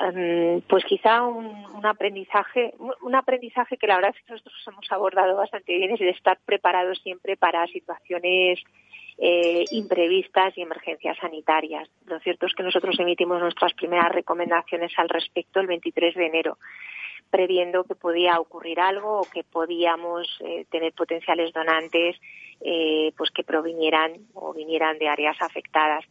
[0.00, 5.36] Em, pues quizá un, aprendizaje, un aprendizaje que la verdad es que nosotros hemos abordado
[5.36, 8.60] bastante bien es de estar preparados siempre para situaciones
[9.18, 11.88] eh, imprevistas y emergencias sanitarias.
[12.06, 16.58] Lo cierto es que nosotros emitimos nuestras primeras recomendaciones al respecto el 23 de enero
[17.30, 22.16] previendo que podía ocurrir algo o que podíamos eh, tener potenciales donantes
[22.60, 26.04] eh, pues que provinieran o vinieran de áreas afectadas.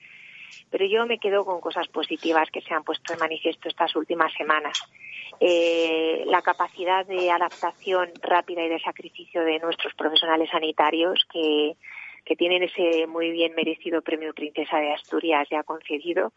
[0.69, 4.33] Pero yo me quedo con cosas positivas que se han puesto de manifiesto estas últimas
[4.33, 4.77] semanas.
[5.39, 11.75] la capacidad de adaptación rápida y de sacrificio de nuestros profesionales sanitarios que
[12.27, 16.33] que tienen ese muy bien merecido premio Princesa de Asturias ya concedido,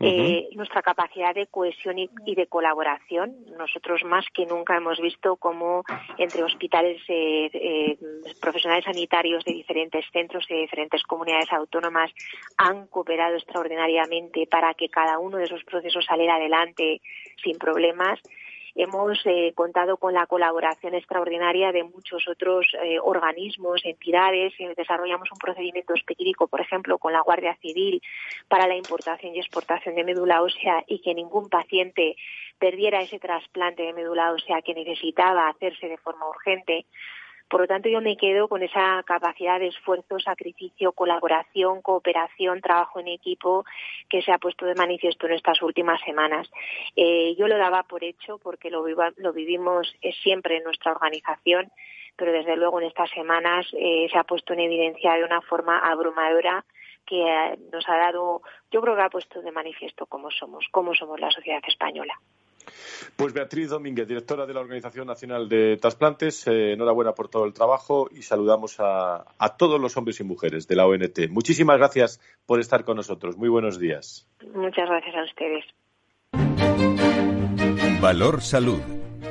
[0.00, 3.36] eh, nuestra capacidad de cohesión y, de colaboración.
[3.58, 5.84] Nosotros más que nunca hemos visto cómo
[6.16, 7.98] entre hospitales eh, eh,
[8.40, 12.10] profesionales sanitarios de diferentes centros y de diferentes comunidades autónomas
[12.56, 17.02] han cooperado extraordinariamente para que cada uno de esos procesos saliera adelante
[17.42, 18.18] sin problemas
[18.74, 24.52] hemos eh, contado con la colaboración extraordinaria de muchos otros eh, organismos, entidades.
[24.76, 28.02] Desarrollamos un procedimiento específico, por ejemplo, con la Guardia Civil
[28.48, 32.16] para la importación y exportación de médula ósea y que ningún paciente
[32.58, 36.86] perdiera ese trasplante de médula ósea que necesitaba hacerse de forma urgente.
[37.48, 43.00] Por lo tanto, yo me quedo con esa capacidad de esfuerzo, sacrificio, colaboración, cooperación, trabajo
[43.00, 43.64] en equipo
[44.08, 46.50] que se ha puesto de manifiesto en estas últimas semanas.
[46.94, 48.82] Eh, yo lo daba por hecho porque lo,
[49.32, 51.72] vivimos siempre en nuestra organización,
[52.16, 55.78] pero desde luego en estas semanas eh, se ha puesto en evidencia de una forma
[55.78, 56.64] abrumadora
[57.06, 60.94] que eh, nos ha dado, yo creo que ha puesto de manifiesto cómo somos, cómo
[60.94, 62.20] somos la sociedad española.
[63.16, 67.52] Pues Beatriz Domínguez, directora de la Organización Nacional de Trasplantes, eh, enhorabuena por todo el
[67.52, 69.24] trabajo y saludamos a,
[69.58, 71.28] todos los hombres y mujeres de la ONT.
[71.30, 73.36] Muchísimas gracias por estar con nosotros.
[73.36, 74.28] Muy buenos días.
[74.54, 75.64] Muchas gracias a ustedes.
[78.00, 78.80] Valor Salud.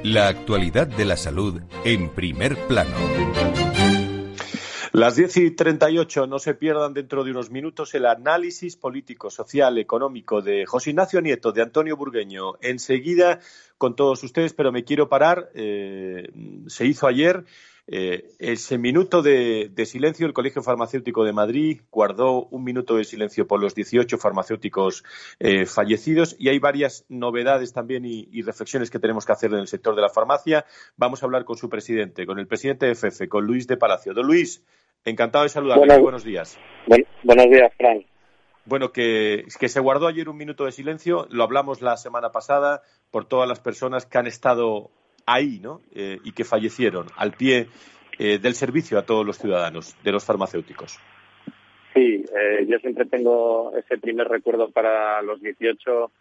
[0.03, 2.97] La actualidad de la salud en primer plano.
[4.93, 9.77] Las 10 y 38 no se pierdan dentro de unos minutos el análisis político, social,
[9.77, 12.53] económico de José Ignacio Nieto, de Antonio Burgueño.
[12.61, 13.39] Enseguida
[13.77, 15.49] con todos ustedes, pero me quiero parar.
[15.53, 16.31] Eh,
[16.67, 17.45] se hizo ayer
[17.87, 20.27] eh, ese minuto de, silencio.
[20.27, 25.03] El Colegio Farmacéutico de Madrid guardó un minuto de silencio por los 18 farmacéuticos
[25.39, 29.59] eh, fallecidos y hay varias novedades también y, y, reflexiones que tenemos que hacer en
[29.59, 30.65] el sector de la farmacia.
[30.95, 34.13] Vamos a hablar con su presidente, con el presidente de FEFE, con Luis de Palacio.
[34.13, 34.63] Don Luis,
[35.07, 35.99] Encantado de saludarle.
[35.99, 36.59] Buenos, días.
[37.23, 38.05] buenos días, Frank.
[38.65, 42.81] Bueno, que, que, se guardó ayer un minuto de silencio, lo hablamos la semana pasada
[43.09, 44.91] por todas las personas que han estado
[45.27, 45.81] ahí, ¿no?
[45.93, 47.67] Eh, y que fallecieron al pie
[48.17, 50.97] eh, del servicio a todos los ciudadanos, de los farmacéuticos.
[51.93, 56.11] Sí, eh, yo siempre tengo ese primer recuerdo para los 18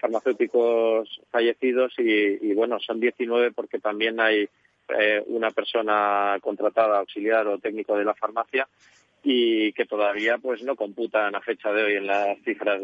[0.00, 4.48] farmacéuticos fallecidos y, bueno, son 19 porque también hay
[4.88, 8.66] eh, una persona contratada, auxiliar o técnico de la farmacia
[9.22, 12.80] y que todavía pues no computan a fecha de hoy en las cifras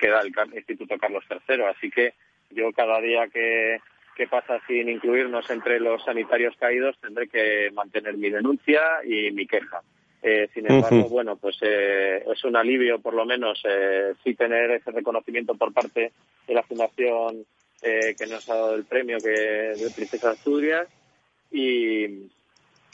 [0.00, 1.64] que da el Instituto Carlos III.
[1.64, 2.14] Así que
[2.50, 3.78] yo cada día que,
[4.16, 9.46] que pasa sin incluirnos entre los sanitarios caídos tendré que mantener mi denuncia y mi
[9.46, 9.82] queja.
[10.22, 14.70] Eh, sin embargo, bueno, pues eh, es un alivio, por lo menos, eh, sí tener
[14.70, 16.12] ese reconocimiento por parte
[16.48, 17.44] de la Fundación
[17.82, 20.88] eh, que nos ha dado el premio que de Princesa Asturias
[21.52, 22.06] y,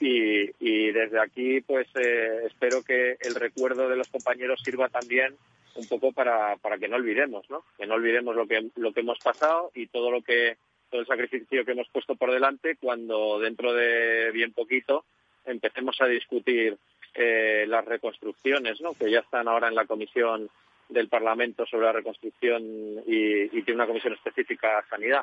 [0.00, 5.34] y, y desde aquí, pues eh, espero que el recuerdo de los compañeros sirva también
[5.76, 7.64] un poco para, para que no olvidemos, ¿no?
[7.78, 10.56] Que no olvidemos lo que, lo que hemos pasado y todo lo que
[10.92, 15.06] todo el sacrificio que hemos puesto por delante cuando dentro de bien poquito
[15.46, 16.76] empecemos a discutir
[17.14, 18.92] eh, las reconstrucciones, ¿no?
[18.92, 20.50] que ya están ahora en la comisión
[20.90, 22.62] del Parlamento sobre la reconstrucción
[23.06, 25.22] y, tiene una comisión específica a sanidad.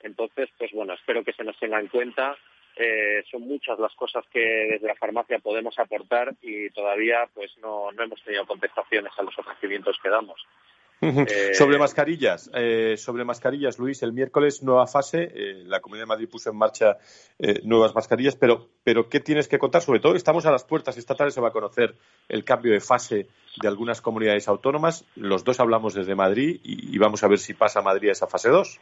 [0.00, 2.36] Entonces, pues bueno, espero que se nos tenga en cuenta.
[2.76, 7.90] Eh, son muchas las cosas que desde la farmacia podemos aportar y todavía pues no,
[7.90, 10.46] no hemos tenido contestaciones a los ofrecimientos que damos.
[11.02, 16.08] Eh, sobre mascarillas, eh, sobre mascarillas, Luis, el miércoles nueva fase, eh, la Comunidad de
[16.08, 16.96] Madrid puso en marcha
[17.40, 19.82] eh, nuevas mascarillas, pero, pero ¿qué tienes que contar?
[19.82, 21.96] Sobre todo, estamos a las puertas, esta tarde se va a conocer
[22.28, 23.26] el cambio de fase
[23.60, 27.54] de algunas comunidades autónomas, los dos hablamos desde Madrid y, y vamos a ver si
[27.54, 28.80] pasa Madrid a esa fase 2.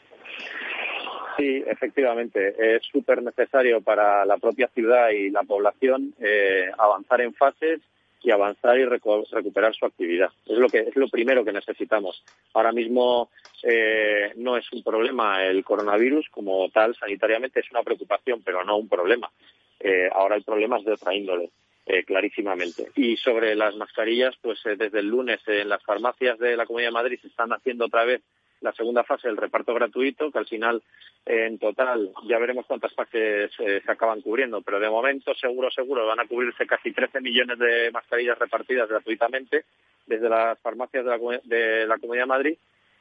[1.41, 7.33] Sí, efectivamente, es súper necesario para la propia ciudad y la población eh, avanzar en
[7.33, 7.81] fases
[8.23, 10.31] y avanzar y recu recuperar su actividad.
[10.47, 12.23] Es lo que es lo primero que necesitamos.
[12.55, 13.31] Ahora mismo
[13.63, 18.77] eh, no es un problema el coronavirus como tal sanitariamente es una preocupación, pero no
[18.77, 19.31] un problema.
[19.79, 21.51] Eh, ahora el problema es de otra índole.
[21.93, 22.91] Eh, clarísimamente.
[22.95, 26.91] Y sobre las mascarillas, pues eh, desde el lunes en las farmacias de la Comunidad
[26.91, 28.23] de Madrid se están haciendo otra vez
[28.61, 30.83] la segunda fase del reparto gratuito, que al final,
[31.25, 36.07] en total, ya veremos cuántas fases eh, se acaban cubriendo, pero de momento, seguro, seguro,
[36.07, 39.65] van a cubrirse casi 13 millones de mascarillas repartidas gratuitamente
[40.07, 42.59] desde las farmacias de la, de la Comunidad de Madrid.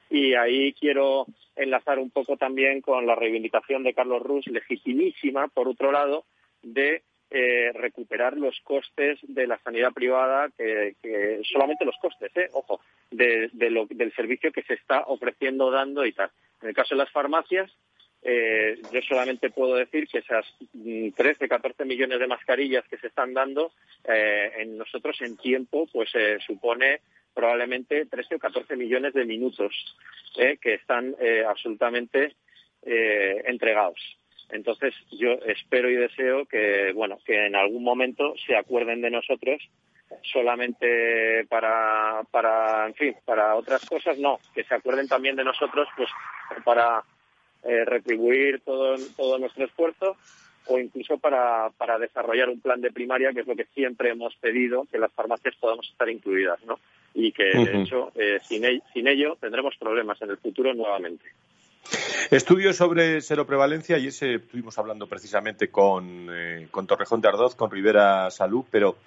[0.09, 5.67] Y ahí quiero enlazar un poco también con la reivindicación de Carlos Rus, legitimísima, por
[5.67, 6.23] otro lado,
[6.63, 12.81] de eh, recuperar los costes de la sanidad privada, que, solamente los costes, eh, ojo,
[13.11, 16.31] de, de lo, del servicio que se está ofreciendo, dando y tal.
[16.61, 17.71] En el caso de las farmacias,
[18.21, 20.45] eh, yo solamente puedo decir que esas
[21.15, 23.71] 13, 14 millones de mascarillas que se están dando,
[24.05, 26.99] eh, en nosotros en tiempo, pues eh, supone
[27.33, 29.73] probablemente 13 o 14 millones de minutos
[30.37, 32.35] eh, que están eh, absolutamente
[32.81, 34.18] eh, entregados.
[34.51, 39.61] Entonces, yo espero y deseo que, bueno, que en algún momento se acuerden de nosotros
[40.23, 45.87] solamente para, para, en fin, para otras cosas, no, que se acuerden también de nosotros,
[45.95, 46.09] pues,
[46.63, 47.03] para
[47.63, 50.17] eh, retribuir todo, todo nuestro esfuerzo
[50.65, 54.35] o incluso para, para desarrollar un plan de primaria, que es lo que siempre hemos
[54.37, 56.79] pedido, que las farmacias podamos estar incluidas, ¿no?
[57.13, 61.25] Y que, de hecho, eh, sin, el- sin ello tendremos problemas en el futuro nuevamente.
[62.31, 67.71] Estudio sobre seroprevalencia y ese estuvimos hablando precisamente con, eh, con Torrejón de Ardoz, con
[67.71, 68.97] Rivera Salud, pero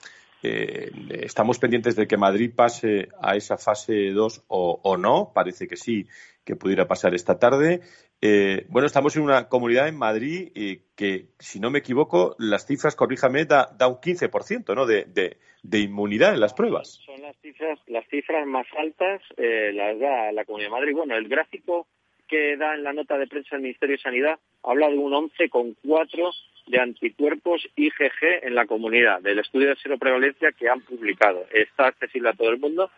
[0.42, 5.30] eh, estamos pendientes de que Madrid pase a esa fase 2 o, no.
[5.32, 6.06] Parece que sí,
[6.44, 7.80] que pudiera pasar esta tarde.
[8.20, 12.66] Eh, bueno, estamos en una comunidad en Madrid eh, que, si no me equivoco, las
[12.66, 14.86] cifras, corríjame, da, da un 15% ¿no?
[14.86, 17.00] de inmunidad en las pruebas.
[17.06, 20.94] Son las cifras, las cifras más altas eh, las da la Comunidad de Madrid.
[20.94, 21.86] Bueno, el gráfico
[22.32, 26.34] que da en la nota de prensa del Ministerio de Sanidad habla de un 11,4
[26.68, 31.44] de anticuerpos IgG en la comunidad, del estudio de seroprevalencia que han publicado.
[31.52, 32.90] Está accesible a todo el mundo,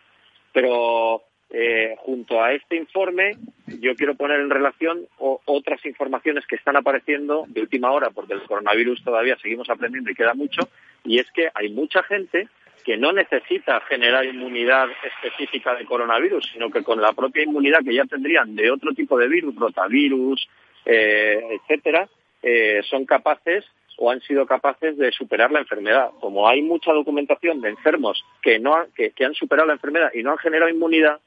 [0.53, 3.33] pero eh, junto a este informe
[3.81, 8.35] yo quiero poner en relación o- otras informaciones que están apareciendo de última hora, porque
[8.35, 10.69] el coronavirus todavía seguimos aprendiendo y queda mucho,
[11.05, 12.49] y es que hay mucha gente
[12.85, 17.95] que no necesita generar inmunidad específica de coronavirus, sino que con la propia inmunidad que
[17.95, 20.47] ya tendrían de otro tipo de virus, rotavirus,
[20.85, 22.09] eh, etcétera,
[22.43, 23.65] eh, son capaces
[23.97, 26.11] o han sido capaces de superar la enfermedad.
[26.21, 30.11] Como hay mucha documentación de enfermos que no han- que, que han superado la enfermedad
[30.13, 31.21] y no han generado inmunidad,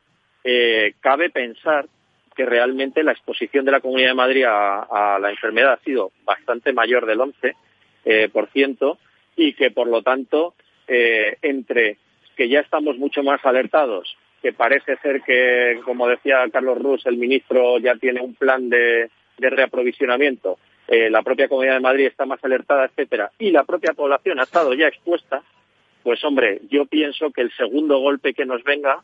[0.44, 1.88] eh, cabe pensar
[2.36, 6.12] que realmente la exposición de la Comunidad de Madrid a, a la enfermedad ha sido
[6.24, 7.56] bastante mayor del 11
[8.06, 9.00] eh, por ciento
[9.36, 10.54] y que por lo tanto
[10.88, 11.98] eh, entre
[12.36, 17.18] que ya estamos mucho más alertados, que parece ser que, como decía Carlos Rus, el
[17.18, 22.26] ministro ya tiene un plan de, de reaprovisionamiento, eh, la propia Comunidad de Madrid está
[22.26, 25.44] más alertada, etcétera, y la propia población ha estado ya expuesta,
[26.04, 29.02] pues hombre, yo pienso que el segundo golpe que nos venga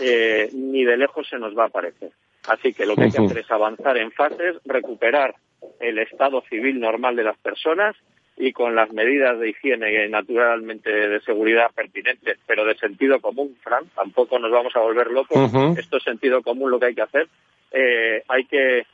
[0.00, 2.10] eh, ni de lejos se nos va a aparecer.
[2.46, 5.34] Así que lo que hay que hacer es avanzar en fases, recuperar
[5.80, 7.96] el estado civil normal de las personas
[8.36, 13.56] y con las medidas de higiene y naturalmente de seguridad pertinentes, pero de sentido común,
[13.62, 15.52] Fran, tampoco nos vamos a volver locos.
[15.78, 17.28] Esto es sentido común lo que hay que hacer.
[17.70, 18.86] Eh, hay que,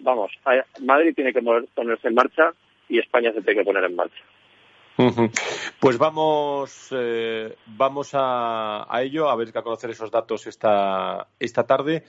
[0.00, 0.32] vamos,
[0.80, 2.52] Madrid tiene que ponerse en marcha
[2.88, 4.22] y España se tiene que poner en marcha.
[5.80, 12.04] Pues vamos, eh, vamos a, ello, a ver a conocer esos datos esta, esta tarde.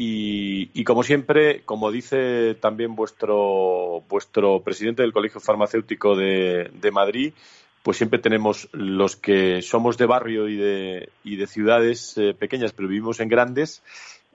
[0.00, 7.32] Y, como siempre, como dice también vuestro, vuestro presidente del Colegio Farmacéutico de, Madrid,
[7.82, 12.72] pues siempre tenemos los que somos de barrio y de, y de ciudades eh, pequeñas,
[12.72, 13.82] pero vivimos en grandes.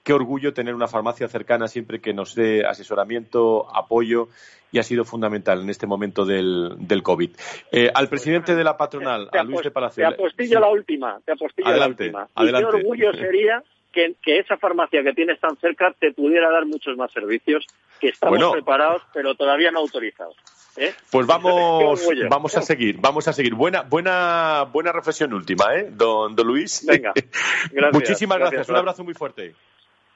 [0.03, 4.27] Qué orgullo tener una farmacia cercana siempre que nos dé asesoramiento, apoyo
[4.71, 7.31] y ha sido fundamental en este momento del, del COVID.
[7.71, 10.05] Eh, al presidente de la patronal, a Luis de Palacio.
[10.07, 12.29] Te apostillo la última, te apostillo adelante, la última.
[12.35, 12.67] Adelante.
[12.67, 16.97] Y qué orgullo sería que, esa farmacia que tienes tan cerca te pudiera dar muchos
[16.97, 17.65] más servicios
[17.99, 20.35] que estamos preparados, pero todavía no autorizados.
[20.75, 20.93] ¿eh?
[21.11, 23.53] Pues vamos, vamos a seguir, vamos a seguir.
[23.53, 26.83] Buena, buena, buena reflexión última, ¿eh, don, don Luis?
[26.85, 27.13] Venga,
[27.71, 27.93] gracias.
[27.93, 28.67] Muchísimas gracias.
[28.67, 29.53] Un abrazo muy fuerte.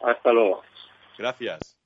[0.01, 0.61] Hasta luego.
[1.17, 1.77] Gracias.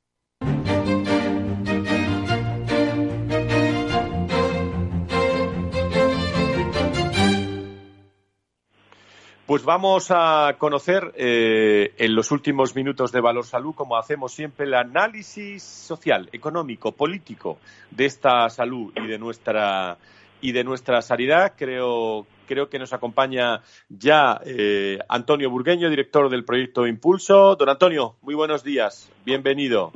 [9.52, 14.66] Pues vamos a conocer eh, en los últimos minutos de Valor Salud, como hacemos siempre,
[14.66, 17.58] el análisis social, económico, político
[17.90, 19.98] de esta salud y de nuestra
[20.40, 21.52] y de nuestra sanidad.
[21.58, 27.56] Creo, creo que nos acompaña ya eh, Antonio Burgueño, director del proyecto Impulso.
[27.56, 29.10] Don Antonio, muy buenos días.
[29.24, 29.90] Bienvenido.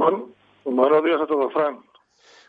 [0.63, 1.79] buenos días a todos, Fran.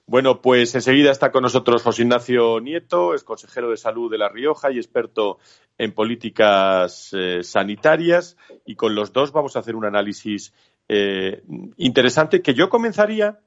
[0.07, 4.29] Bueno, pues enseguida está con nosotros José Ignacio Nieto, es consejero de salud de La
[4.29, 5.39] Rioja y experto
[5.77, 8.37] en políticas eh, sanitarias.
[8.65, 10.55] Y con los dos vamos a hacer un análisis
[10.89, 11.43] eh,
[11.79, 13.41] interesante que yo comenzaría,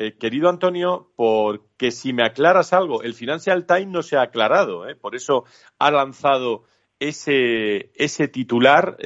[0.00, 4.84] eh, querido Antonio, porque si me aclaras algo, el Financial Times no se ha aclarado,
[5.00, 5.44] por eso
[5.78, 6.64] ha lanzado
[6.98, 8.98] ese, ese titular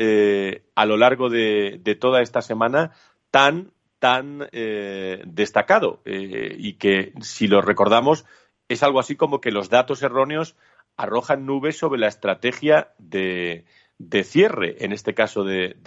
[0.74, 2.92] a lo largo de, de toda esta semana
[3.30, 3.74] tan
[4.04, 8.26] tan eh, destacado eh, y que, si lo recordamos,
[8.68, 10.56] es algo así como que los datos erróneos
[10.98, 13.64] arrojan nubes sobre la estrategia de,
[14.24, 15.78] cierre, en este caso de,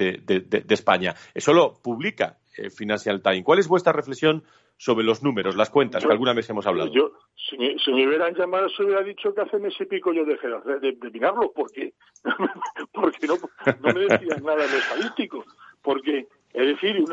[0.68, 1.14] España.
[1.36, 3.44] Eso lo publica eh, Financial Times.
[3.44, 4.44] ¿Cuál es vuestra reflexión
[4.78, 6.92] sobre los números, las cuentas, que alguna vez hemos hablado?
[6.92, 10.48] Yo, si me, hubieran llamado, se hubiera dicho que hace mes y pico yo dejé
[10.48, 11.94] de, de mirarlo, porque,
[12.94, 15.44] porque no, no me decían nada de estadístico.
[15.82, 17.04] Porque es decir,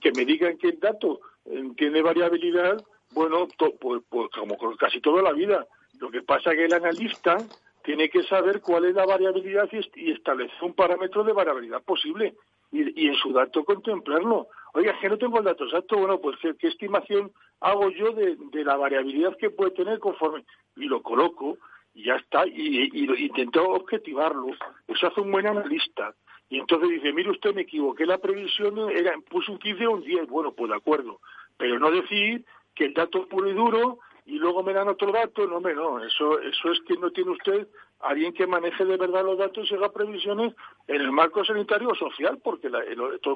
[0.00, 5.22] que me digan que el dato eh, tiene variabilidad, bueno, pues, pues, como casi toda
[5.22, 5.66] la vida.
[6.00, 7.38] Lo que pasa es que el analista
[7.84, 12.34] tiene que saber cuál es la variabilidad y, establecer un parámetro de variabilidad posible
[12.70, 14.48] y, en su dato contemplarlo.
[14.74, 18.76] Oiga, que no tengo el dato exacto, bueno, pues ¿qué, estimación hago yo de, la
[18.76, 20.44] variabilidad que puede tener conforme
[20.76, 21.58] y lo coloco
[21.94, 24.48] y ya está, y, y, intento objetivarlo.
[24.86, 26.14] Eso hace un buen analista.
[26.50, 30.02] Y entonces dice, mire usted, me equivoqué, la previsión era, puso un 15 o un
[30.02, 30.28] 10.
[30.28, 31.20] Bueno, pues de acuerdo.
[31.56, 32.44] Pero no decir
[32.74, 35.46] que el dato es puro y duro y luego me dan otro dato.
[35.46, 36.02] No, me no.
[36.02, 37.68] Eso, eso es que no tiene usted
[38.00, 40.54] alguien que maneje de verdad los datos y haga previsiones
[40.86, 42.70] en el marco sanitario o social, porque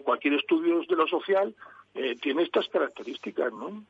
[0.05, 1.55] cualquier estudio de lo social
[1.95, 3.85] eh, tiene estas características, ¿no?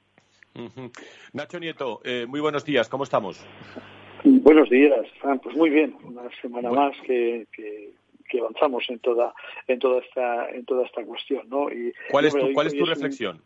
[1.32, 3.44] Nacho Nieto, eh, muy buenos días, ¿cómo estamos?
[4.24, 5.06] Buenos días,
[5.42, 9.34] Pues muy bien, una semana más que, que avanzamos en toda
[9.68, 12.86] en toda esta en toda esta cuestión no y cuál es tu, cuál es tu
[12.86, 13.42] reflexión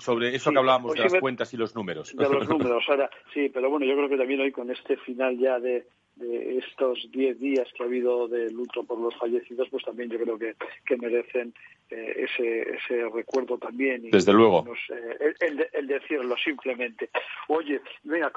[0.00, 2.14] sobre eso que hablábamos de las cuentas y los números.
[2.16, 5.38] de los números ahora sí pero bueno yo creo que también hoy con este final
[5.38, 5.86] ya de
[6.16, 10.18] de estos diez días que ha habido de luto por los fallecidos, pues también yo
[10.18, 10.54] creo que,
[10.86, 11.52] que merecen
[11.90, 14.06] eh, ese, ese recuerdo también.
[14.06, 14.64] Y, Desde luego.
[14.90, 17.10] Eh, el, decirlo simplemente.
[17.48, 18.32] Oye, mira,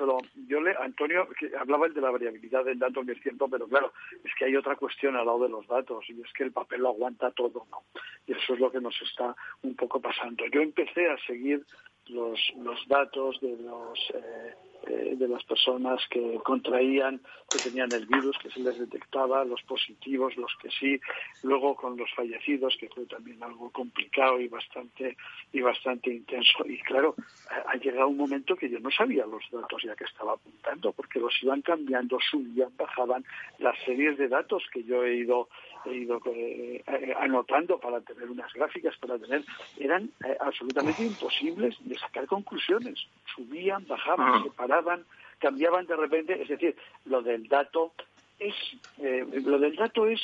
[0.47, 3.67] yo le, Antonio, que hablaba el de la variabilidad del dato, que es cierto, pero
[3.67, 6.51] claro, es que hay otra cuestión al lado de los datos, y es que el
[6.51, 7.83] papel lo aguanta todo, ¿no?
[8.25, 10.45] Y eso es lo que nos está un poco pasando.
[10.47, 11.63] Yo empecé a seguir
[12.07, 14.53] los, los datos de los eh,
[14.89, 19.61] eh, de las personas que contraían, que tenían el virus, que se les detectaba, los
[19.63, 20.99] positivos, los que sí,
[21.43, 25.17] luego con los fallecidos, que fue también algo complicado y bastante
[25.51, 26.65] y bastante intenso.
[26.65, 27.15] Y claro,
[27.49, 31.19] ha llegado un momento que yo no sabía los datos ya que estaba apuntando, porque
[31.19, 33.23] los iban cambiando, subían, bajaban
[33.59, 35.49] las series de datos que yo he ido
[35.89, 39.43] he ido eh, eh, anotando para tener unas gráficas, para tener,
[39.79, 40.09] eran
[40.39, 43.07] absolutamente imposibles de sacar conclusiones.
[43.35, 45.05] Subían, bajaban, se paraban,
[45.39, 46.41] cambiaban de repente.
[46.41, 46.75] Es decir,
[47.05, 47.93] lo del dato
[48.39, 48.55] es,
[48.99, 50.21] eh, lo del dato es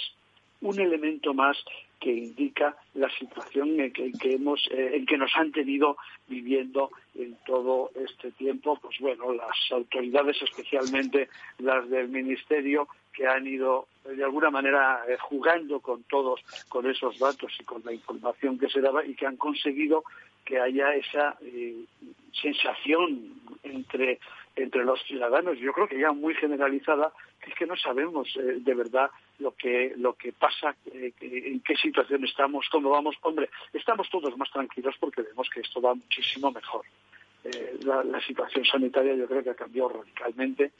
[0.62, 1.58] un elemento más
[2.00, 5.98] que indica la situación en que, hemos, eh, en que nos han tenido
[6.28, 13.48] viviendo en todo este tiempo, pues bueno, las autoridades, especialmente las del Ministerio, que han
[13.48, 18.58] ido de alguna manera eh, jugando con todos, con esos datos y con la información
[18.58, 20.04] que se daba y que han conseguido
[20.44, 21.38] que haya esa
[22.34, 23.32] sensación
[23.64, 24.20] entre
[24.56, 27.12] entre los ciudadanos, yo creo que ya muy generalizada,
[27.42, 29.10] que es que no sabemos eh, de verdad
[29.40, 33.16] lo que lo que pasa, eh, en qué situación estamos, cómo vamos.
[33.22, 36.86] Hombre, estamos todos más tranquilos porque vemos que esto va muchísimo mejor.
[37.44, 40.72] Eh, la, la, situación sanitaria yo creo que ha cambiado radicalmente.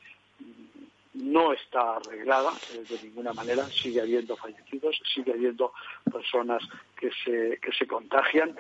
[1.14, 2.52] No está arreglada
[2.90, 5.74] de ninguna manera, sigue habiendo fallecidos, sigue habiendo
[6.12, 6.64] personas
[6.98, 8.56] que se, que se contagian.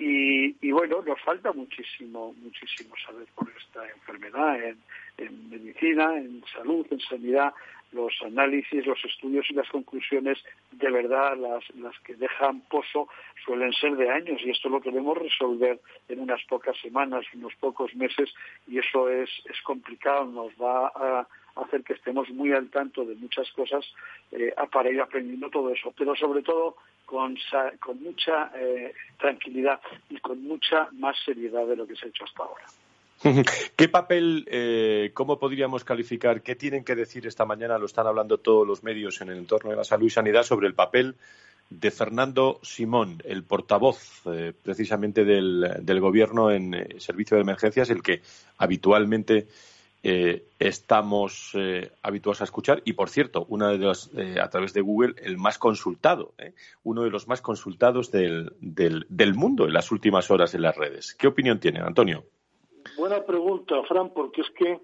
[0.00, 4.78] Y, bueno, nos falta muchísimo, muchísimo saber por esta enfermedad en,
[5.18, 7.52] en medicina, en salud, en sanidad,
[7.92, 10.38] los análisis, los estudios y las conclusiones
[10.72, 13.08] de verdad, las, las que dejan pozo,
[13.44, 17.94] suelen ser de años y esto lo queremos resolver en unas pocas semanas, unos pocos
[17.94, 18.32] meses
[18.66, 21.26] y eso es, es complicado, nos va a
[21.62, 23.84] hacer que estemos muy al tanto de muchas cosas
[24.32, 27.36] eh, para ir aprendiendo todo eso, pero sobre todo con,
[27.80, 29.80] con mucha eh, tranquilidad
[30.10, 32.64] y con mucha más seriedad de lo que se ha hecho hasta ahora.
[33.76, 38.38] ¿Qué papel, eh, cómo podríamos calificar, qué tienen que decir esta mañana, lo están hablando
[38.38, 41.16] todos los medios en el entorno de la salud y sanidad, sobre el papel
[41.70, 48.02] de Fernando Simón, el portavoz eh, precisamente del, del, Gobierno en servicio de emergencias, el
[48.02, 48.22] que
[48.56, 49.48] habitualmente
[50.02, 52.82] eh, estamos eh, habituados a escuchar.
[52.84, 56.34] Y por cierto una de las eh, a través de Google el más consultado
[56.84, 60.76] uno de los más consultados del, del, del, mundo en las últimas horas en las
[60.76, 61.14] redes.
[61.14, 62.24] Qué opinión tiene Antonio
[62.96, 64.80] buena pregunta Fran porque es que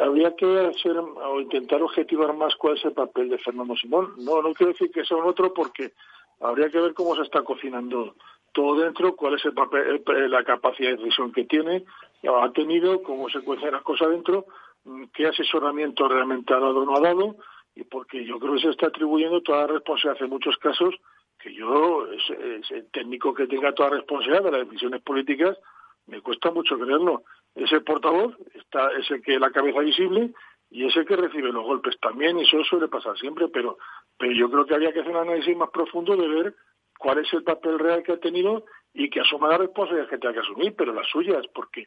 [0.00, 4.14] habría que hacer o intentar objetivar más cuál es el papel de Fernando Simón.
[4.18, 5.92] No no quiero decir que sea un otro porque
[6.40, 8.14] habría que ver cómo se está cocinando
[8.52, 11.84] todo dentro, cuál es el papel, la capacidad de decisión que tiene,
[12.28, 14.46] ha tenido, cómo se cuecen las cosas dentro,
[14.84, 17.36] mm, qué asesoramiento realmente ha dado o no ha dado,
[17.74, 20.94] y porque yo creo que se está atribuyendo toda la responsabilidad en muchos casos,
[21.38, 25.58] que yo, ese, técnico que tenga toda la responsabilidad de las decisiones políticas,
[26.06, 27.24] me cuesta mucho creerlo.
[27.54, 30.32] Ese portavoz está, es el que la cabeza visible
[30.70, 33.78] y es el que recibe los golpes también, y eso suele pasar siempre, pero,
[34.16, 36.54] pero yo creo que había que hacer un análisis más profundo de ver
[36.98, 38.64] cuál es el papel real que ha tenido
[38.94, 41.86] y que asuma las responsabilidades que tenga que asumir, pero las suyas, porque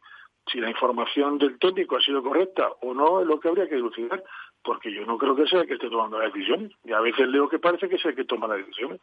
[0.52, 3.76] si la información del técnico ha sido correcta o no es lo que habría que
[3.76, 4.24] dilucidar,
[4.64, 6.72] porque yo no creo que sea el que esté tomando las decisiones.
[6.84, 9.00] Y a veces leo que parece que es el que toma las decisiones.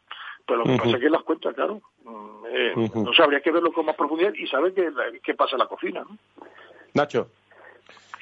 [0.47, 1.81] Pero lo que pasa es que las cuenta, claro.
[2.05, 4.91] Mm, eh, No sabría que verlo con más profundidad y saber qué,
[5.23, 6.05] qué pasa en la cocina.
[6.09, 6.19] ¿no?
[6.95, 7.29] Nacho.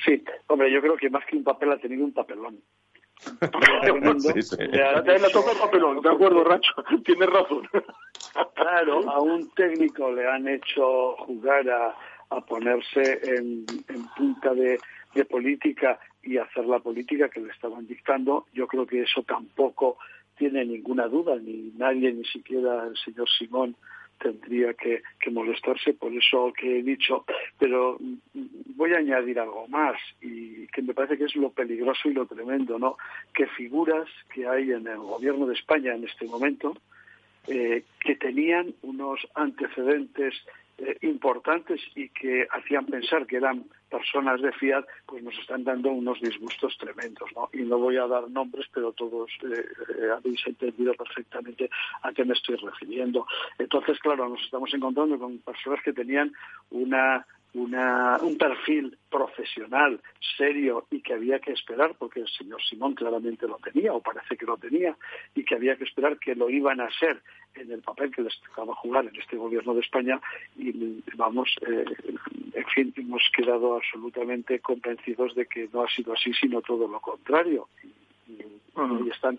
[0.04, 2.58] Sí, hombre, yo creo que más que un papel ha tenido un papelón.
[4.34, 4.56] sí, sí.
[4.60, 6.72] Le toca el papelón, de acuerdo, Racho,
[7.04, 7.68] tienes razón.
[8.54, 11.94] claro, a un técnico le han hecho jugar a,
[12.30, 13.66] a ponerse en,
[14.16, 14.78] punta de,
[15.28, 18.46] política y hacer la política que le estaban dictando.
[18.52, 19.98] Yo creo que eso tampoco
[20.36, 23.76] tiene ninguna duda, ni nadie, ni siquiera el señor Simón,
[24.18, 27.24] tendría que, que, molestarse por eso que he dicho,
[27.58, 27.98] pero
[28.76, 32.26] voy a añadir algo más y que me parece que es lo peligroso y lo
[32.26, 32.96] tremendo, ¿no?
[33.34, 36.74] Que figuras que hay en el gobierno de España en este momento
[37.46, 40.34] eh, que tenían unos antecedentes
[40.82, 45.90] eh, importantes y que hacían pensar que eran personas de fiat, pues nos están dando
[45.90, 47.50] unos disgustos tremendos, ¿no?
[47.52, 51.68] Y no voy a dar nombres, pero todos eh, eh, habéis entendido perfectamente
[52.02, 53.26] a qué me estoy refiriendo.
[53.58, 56.32] Entonces, claro, nos estamos encontrando con personas que tenían
[56.70, 60.00] una, un perfil profesional
[60.38, 64.36] serio y que había que esperar, porque el señor Simón claramente lo tenía, o parece
[64.38, 64.96] que lo tenía,
[65.34, 67.20] y que había que esperar que lo iban a ser
[67.54, 70.20] en el papel que les tocaba jugar en este gobierno de España,
[70.56, 71.84] y vamos, eh,
[72.54, 77.00] en fin, hemos quedado absolutamente convencidos de que no ha sido así, sino todo lo
[77.00, 77.68] contrario.
[78.28, 79.38] Y, y, y están.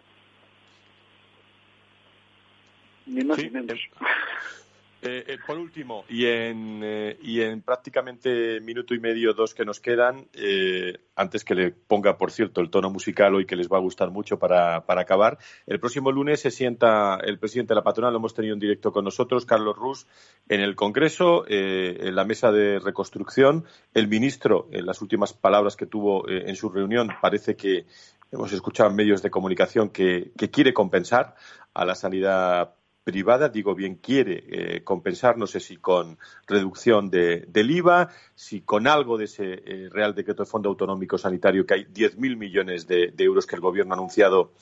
[3.05, 3.80] Ni más sí, ni menos.
[5.04, 9.66] Eh, eh, por último, y en, eh, y en prácticamente minuto y medio, dos que
[9.66, 13.68] nos quedan, eh, antes que le ponga, por cierto, el tono musical hoy que les
[13.68, 17.78] va a gustar mucho para, para acabar, el próximo lunes se sienta el presidente de
[17.78, 20.06] la patronal, lo hemos tenido en directo con nosotros, Carlos Rus,
[20.47, 23.66] en el Congreso, en la mesa de reconstrucción.
[23.95, 27.86] El ministro, en las últimas palabras que tuvo en su reunión, parece que
[28.32, 31.36] hemos escuchado en medios de comunicación que, que quiere compensar
[31.74, 32.76] a la sanidad
[33.12, 38.62] privada, digo bien, quiere eh, compensar, no sé si con reducción de, del IVA, si
[38.62, 42.88] con algo de ese eh, Real Decreto de Fondo Autonómico Sanitario, que hay 10.000 millones
[42.88, 44.53] de, de, euros que el Gobierno ha anunciado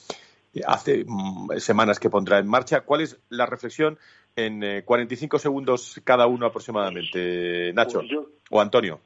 [0.55, 2.81] eh, hace mm, semanas que pondrá en marcha.
[2.81, 3.99] ¿Cuál es la reflexión
[4.35, 8.99] en eh, 45 segundos cada uno aproximadamente, Nacho pues yo, o Antonio?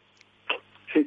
[0.93, 1.05] Sí.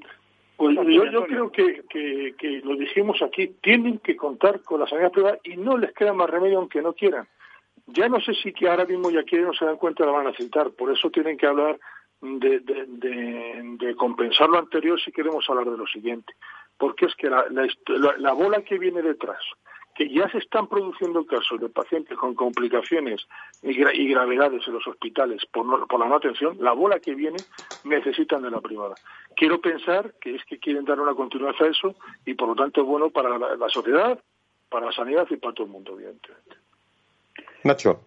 [0.59, 4.87] Pues yo, yo creo que, que, que lo dijimos aquí, tienen que contar con la
[4.87, 7.27] sanidad privada y no les queda más remedio aunque no quieran
[7.87, 10.27] ya no sé si que ahora mismo ya quieren o se dan cuenta la van
[10.27, 11.79] a citar, por eso tienen que hablar
[12.21, 16.35] de, compensar lo anterior si queremos hablar de lo siguiente.
[16.79, 19.41] Porque es que la bola que viene detrás
[19.97, 23.27] que ya se están produciendo casos de pacientes con complicaciones
[23.63, 27.39] y, gravedades en los hospitales por, por la no atención, la bola que viene
[27.85, 28.95] necesitan de la privada.
[29.35, 31.95] Quiero pensar que es que quieren dar una continuidad a eso
[32.27, 34.23] y por lo tanto es bueno para la, sociedad,
[34.69, 36.57] para la sanidad y para todo el mundo, evidentemente.
[37.65, 38.01] Nacho.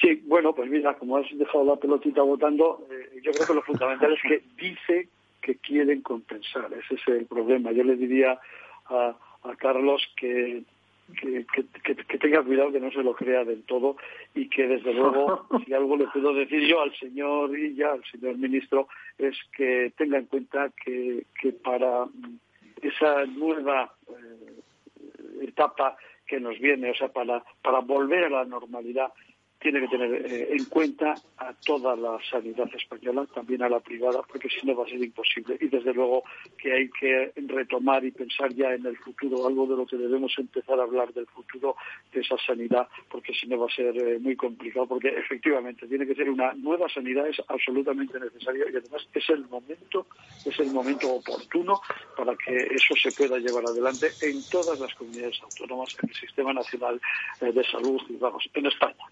[0.00, 3.62] Sí, bueno, pues mira, como has dejado la pelotita votando, eh, yo creo que lo
[3.62, 5.08] fundamental es que dice
[5.40, 6.72] que quieren compensar.
[6.72, 7.72] Ese es el problema.
[7.72, 8.40] Yo le diría
[8.86, 10.64] a, a Carlos que
[11.20, 11.44] que,
[11.82, 13.96] que, tenga cuidado que no se lo crea del todo
[14.34, 18.04] y que desde luego si algo le puedo decir yo al señor y ya al
[18.04, 22.06] señor ministro es que tenga en cuenta que, que para
[22.80, 25.96] esa nueva eh, etapa
[26.32, 29.12] que nos viene, o sea, para, para volver a la normalidad,
[29.62, 34.20] tiene que tener eh, en cuenta a toda la sanidad española, también a la privada,
[34.22, 35.56] porque si no va a ser imposible.
[35.60, 36.24] Y desde luego
[36.58, 40.32] que hay que retomar y pensar ya en el futuro, algo de lo que debemos
[40.36, 41.76] empezar a hablar del futuro
[42.12, 46.06] de esa sanidad, porque si no va a ser eh, muy complicado, porque efectivamente tiene
[46.06, 50.06] que ser una nueva sanidad, es absolutamente necesario y además es el momento,
[50.44, 51.80] es el momento oportuno
[52.16, 56.52] para que eso se pueda llevar adelante en todas las comunidades autónomas, en el Sistema
[56.52, 57.00] Nacional
[57.40, 59.06] eh, de Salud y vamos, en España.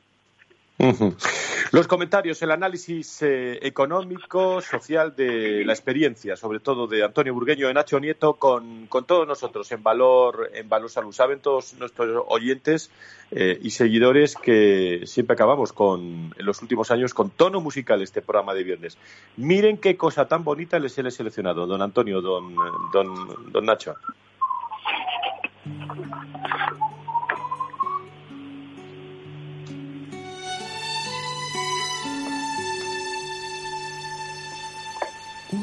[1.72, 7.70] Los comentarios, el análisis eh, económico, social de la experiencia, sobre todo de Antonio Burgueño
[7.70, 11.12] y Nacho Nieto, con, todos nosotros en Valor, en Valor Salud.
[11.12, 12.90] Saben todos nuestros oyentes
[13.30, 18.22] eh, y seguidores que siempre acabamos con, en los últimos años con tono musical este
[18.22, 18.96] programa de viernes.
[19.36, 22.54] Miren qué cosa tan bonita les he seleccionado, don Antonio, don,
[22.92, 23.94] don, don Nacho.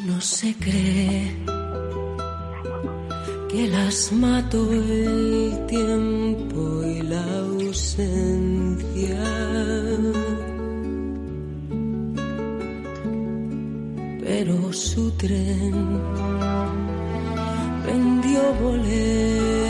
[0.10, 1.36] Uno se cree
[3.50, 9.22] que las mató el tiempo y la ausencia.
[14.24, 16.00] Pero su tren
[17.86, 19.67] vendió boleto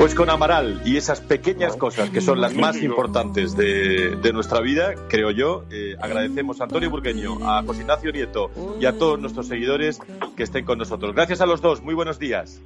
[0.00, 4.94] Pues con Amaral y esas pequeñas cosas que son las más importantes de, nuestra vida,
[5.10, 9.46] creo yo, eh, agradecemos a Antonio Burgueño, a José Ignacio Nieto y a todos nuestros
[9.46, 10.00] seguidores
[10.38, 11.14] que estén con nosotros.
[11.14, 12.62] Gracias a los dos, muy buenos días.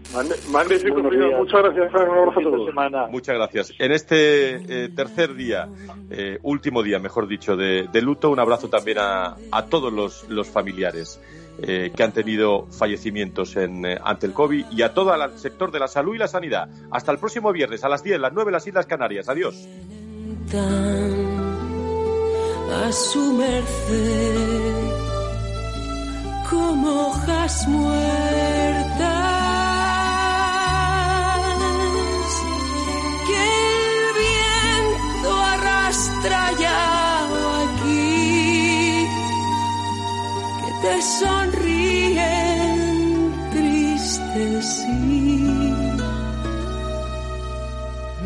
[0.48, 3.10] Magnífico, muchas gracias, Un abrazo a todos.
[3.10, 3.72] Muchas gracias.
[3.80, 5.68] En este eh, tercer día,
[6.10, 9.34] eh, último día, mejor dicho, de, luto, un abrazo también a,
[9.68, 9.92] todos
[10.28, 11.20] los familiares.
[11.56, 15.70] Eh, que han tenido fallecimientos en, eh, ante el COVID y a todo el sector
[15.70, 16.68] de la salud y la sanidad.
[16.90, 19.28] Hasta el próximo viernes a las 10, las 9, las Islas Canarias.
[19.28, 19.54] Adiós.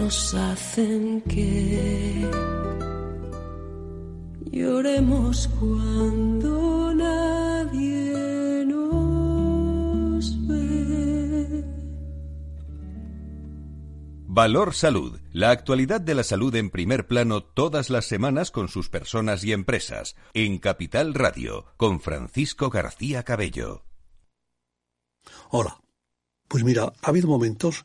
[0.08, 2.30] Nos hacen que
[4.50, 11.62] lloremos cuando nadie nos ve.
[14.28, 18.88] Valor Salud, la actualidad de la salud en primer plano todas las semanas con sus
[18.88, 23.84] personas y empresas, en Capital Radio, con Francisco García Cabello.
[25.50, 25.82] Hola.
[26.48, 27.84] Pues mira, ha habido momentos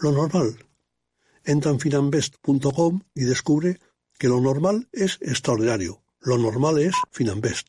[0.00, 0.58] lo normal.
[1.44, 3.78] Entra en finambest.com y descubre
[4.18, 6.02] que lo normal es extraordinario.
[6.20, 7.68] Lo normal es Finambest.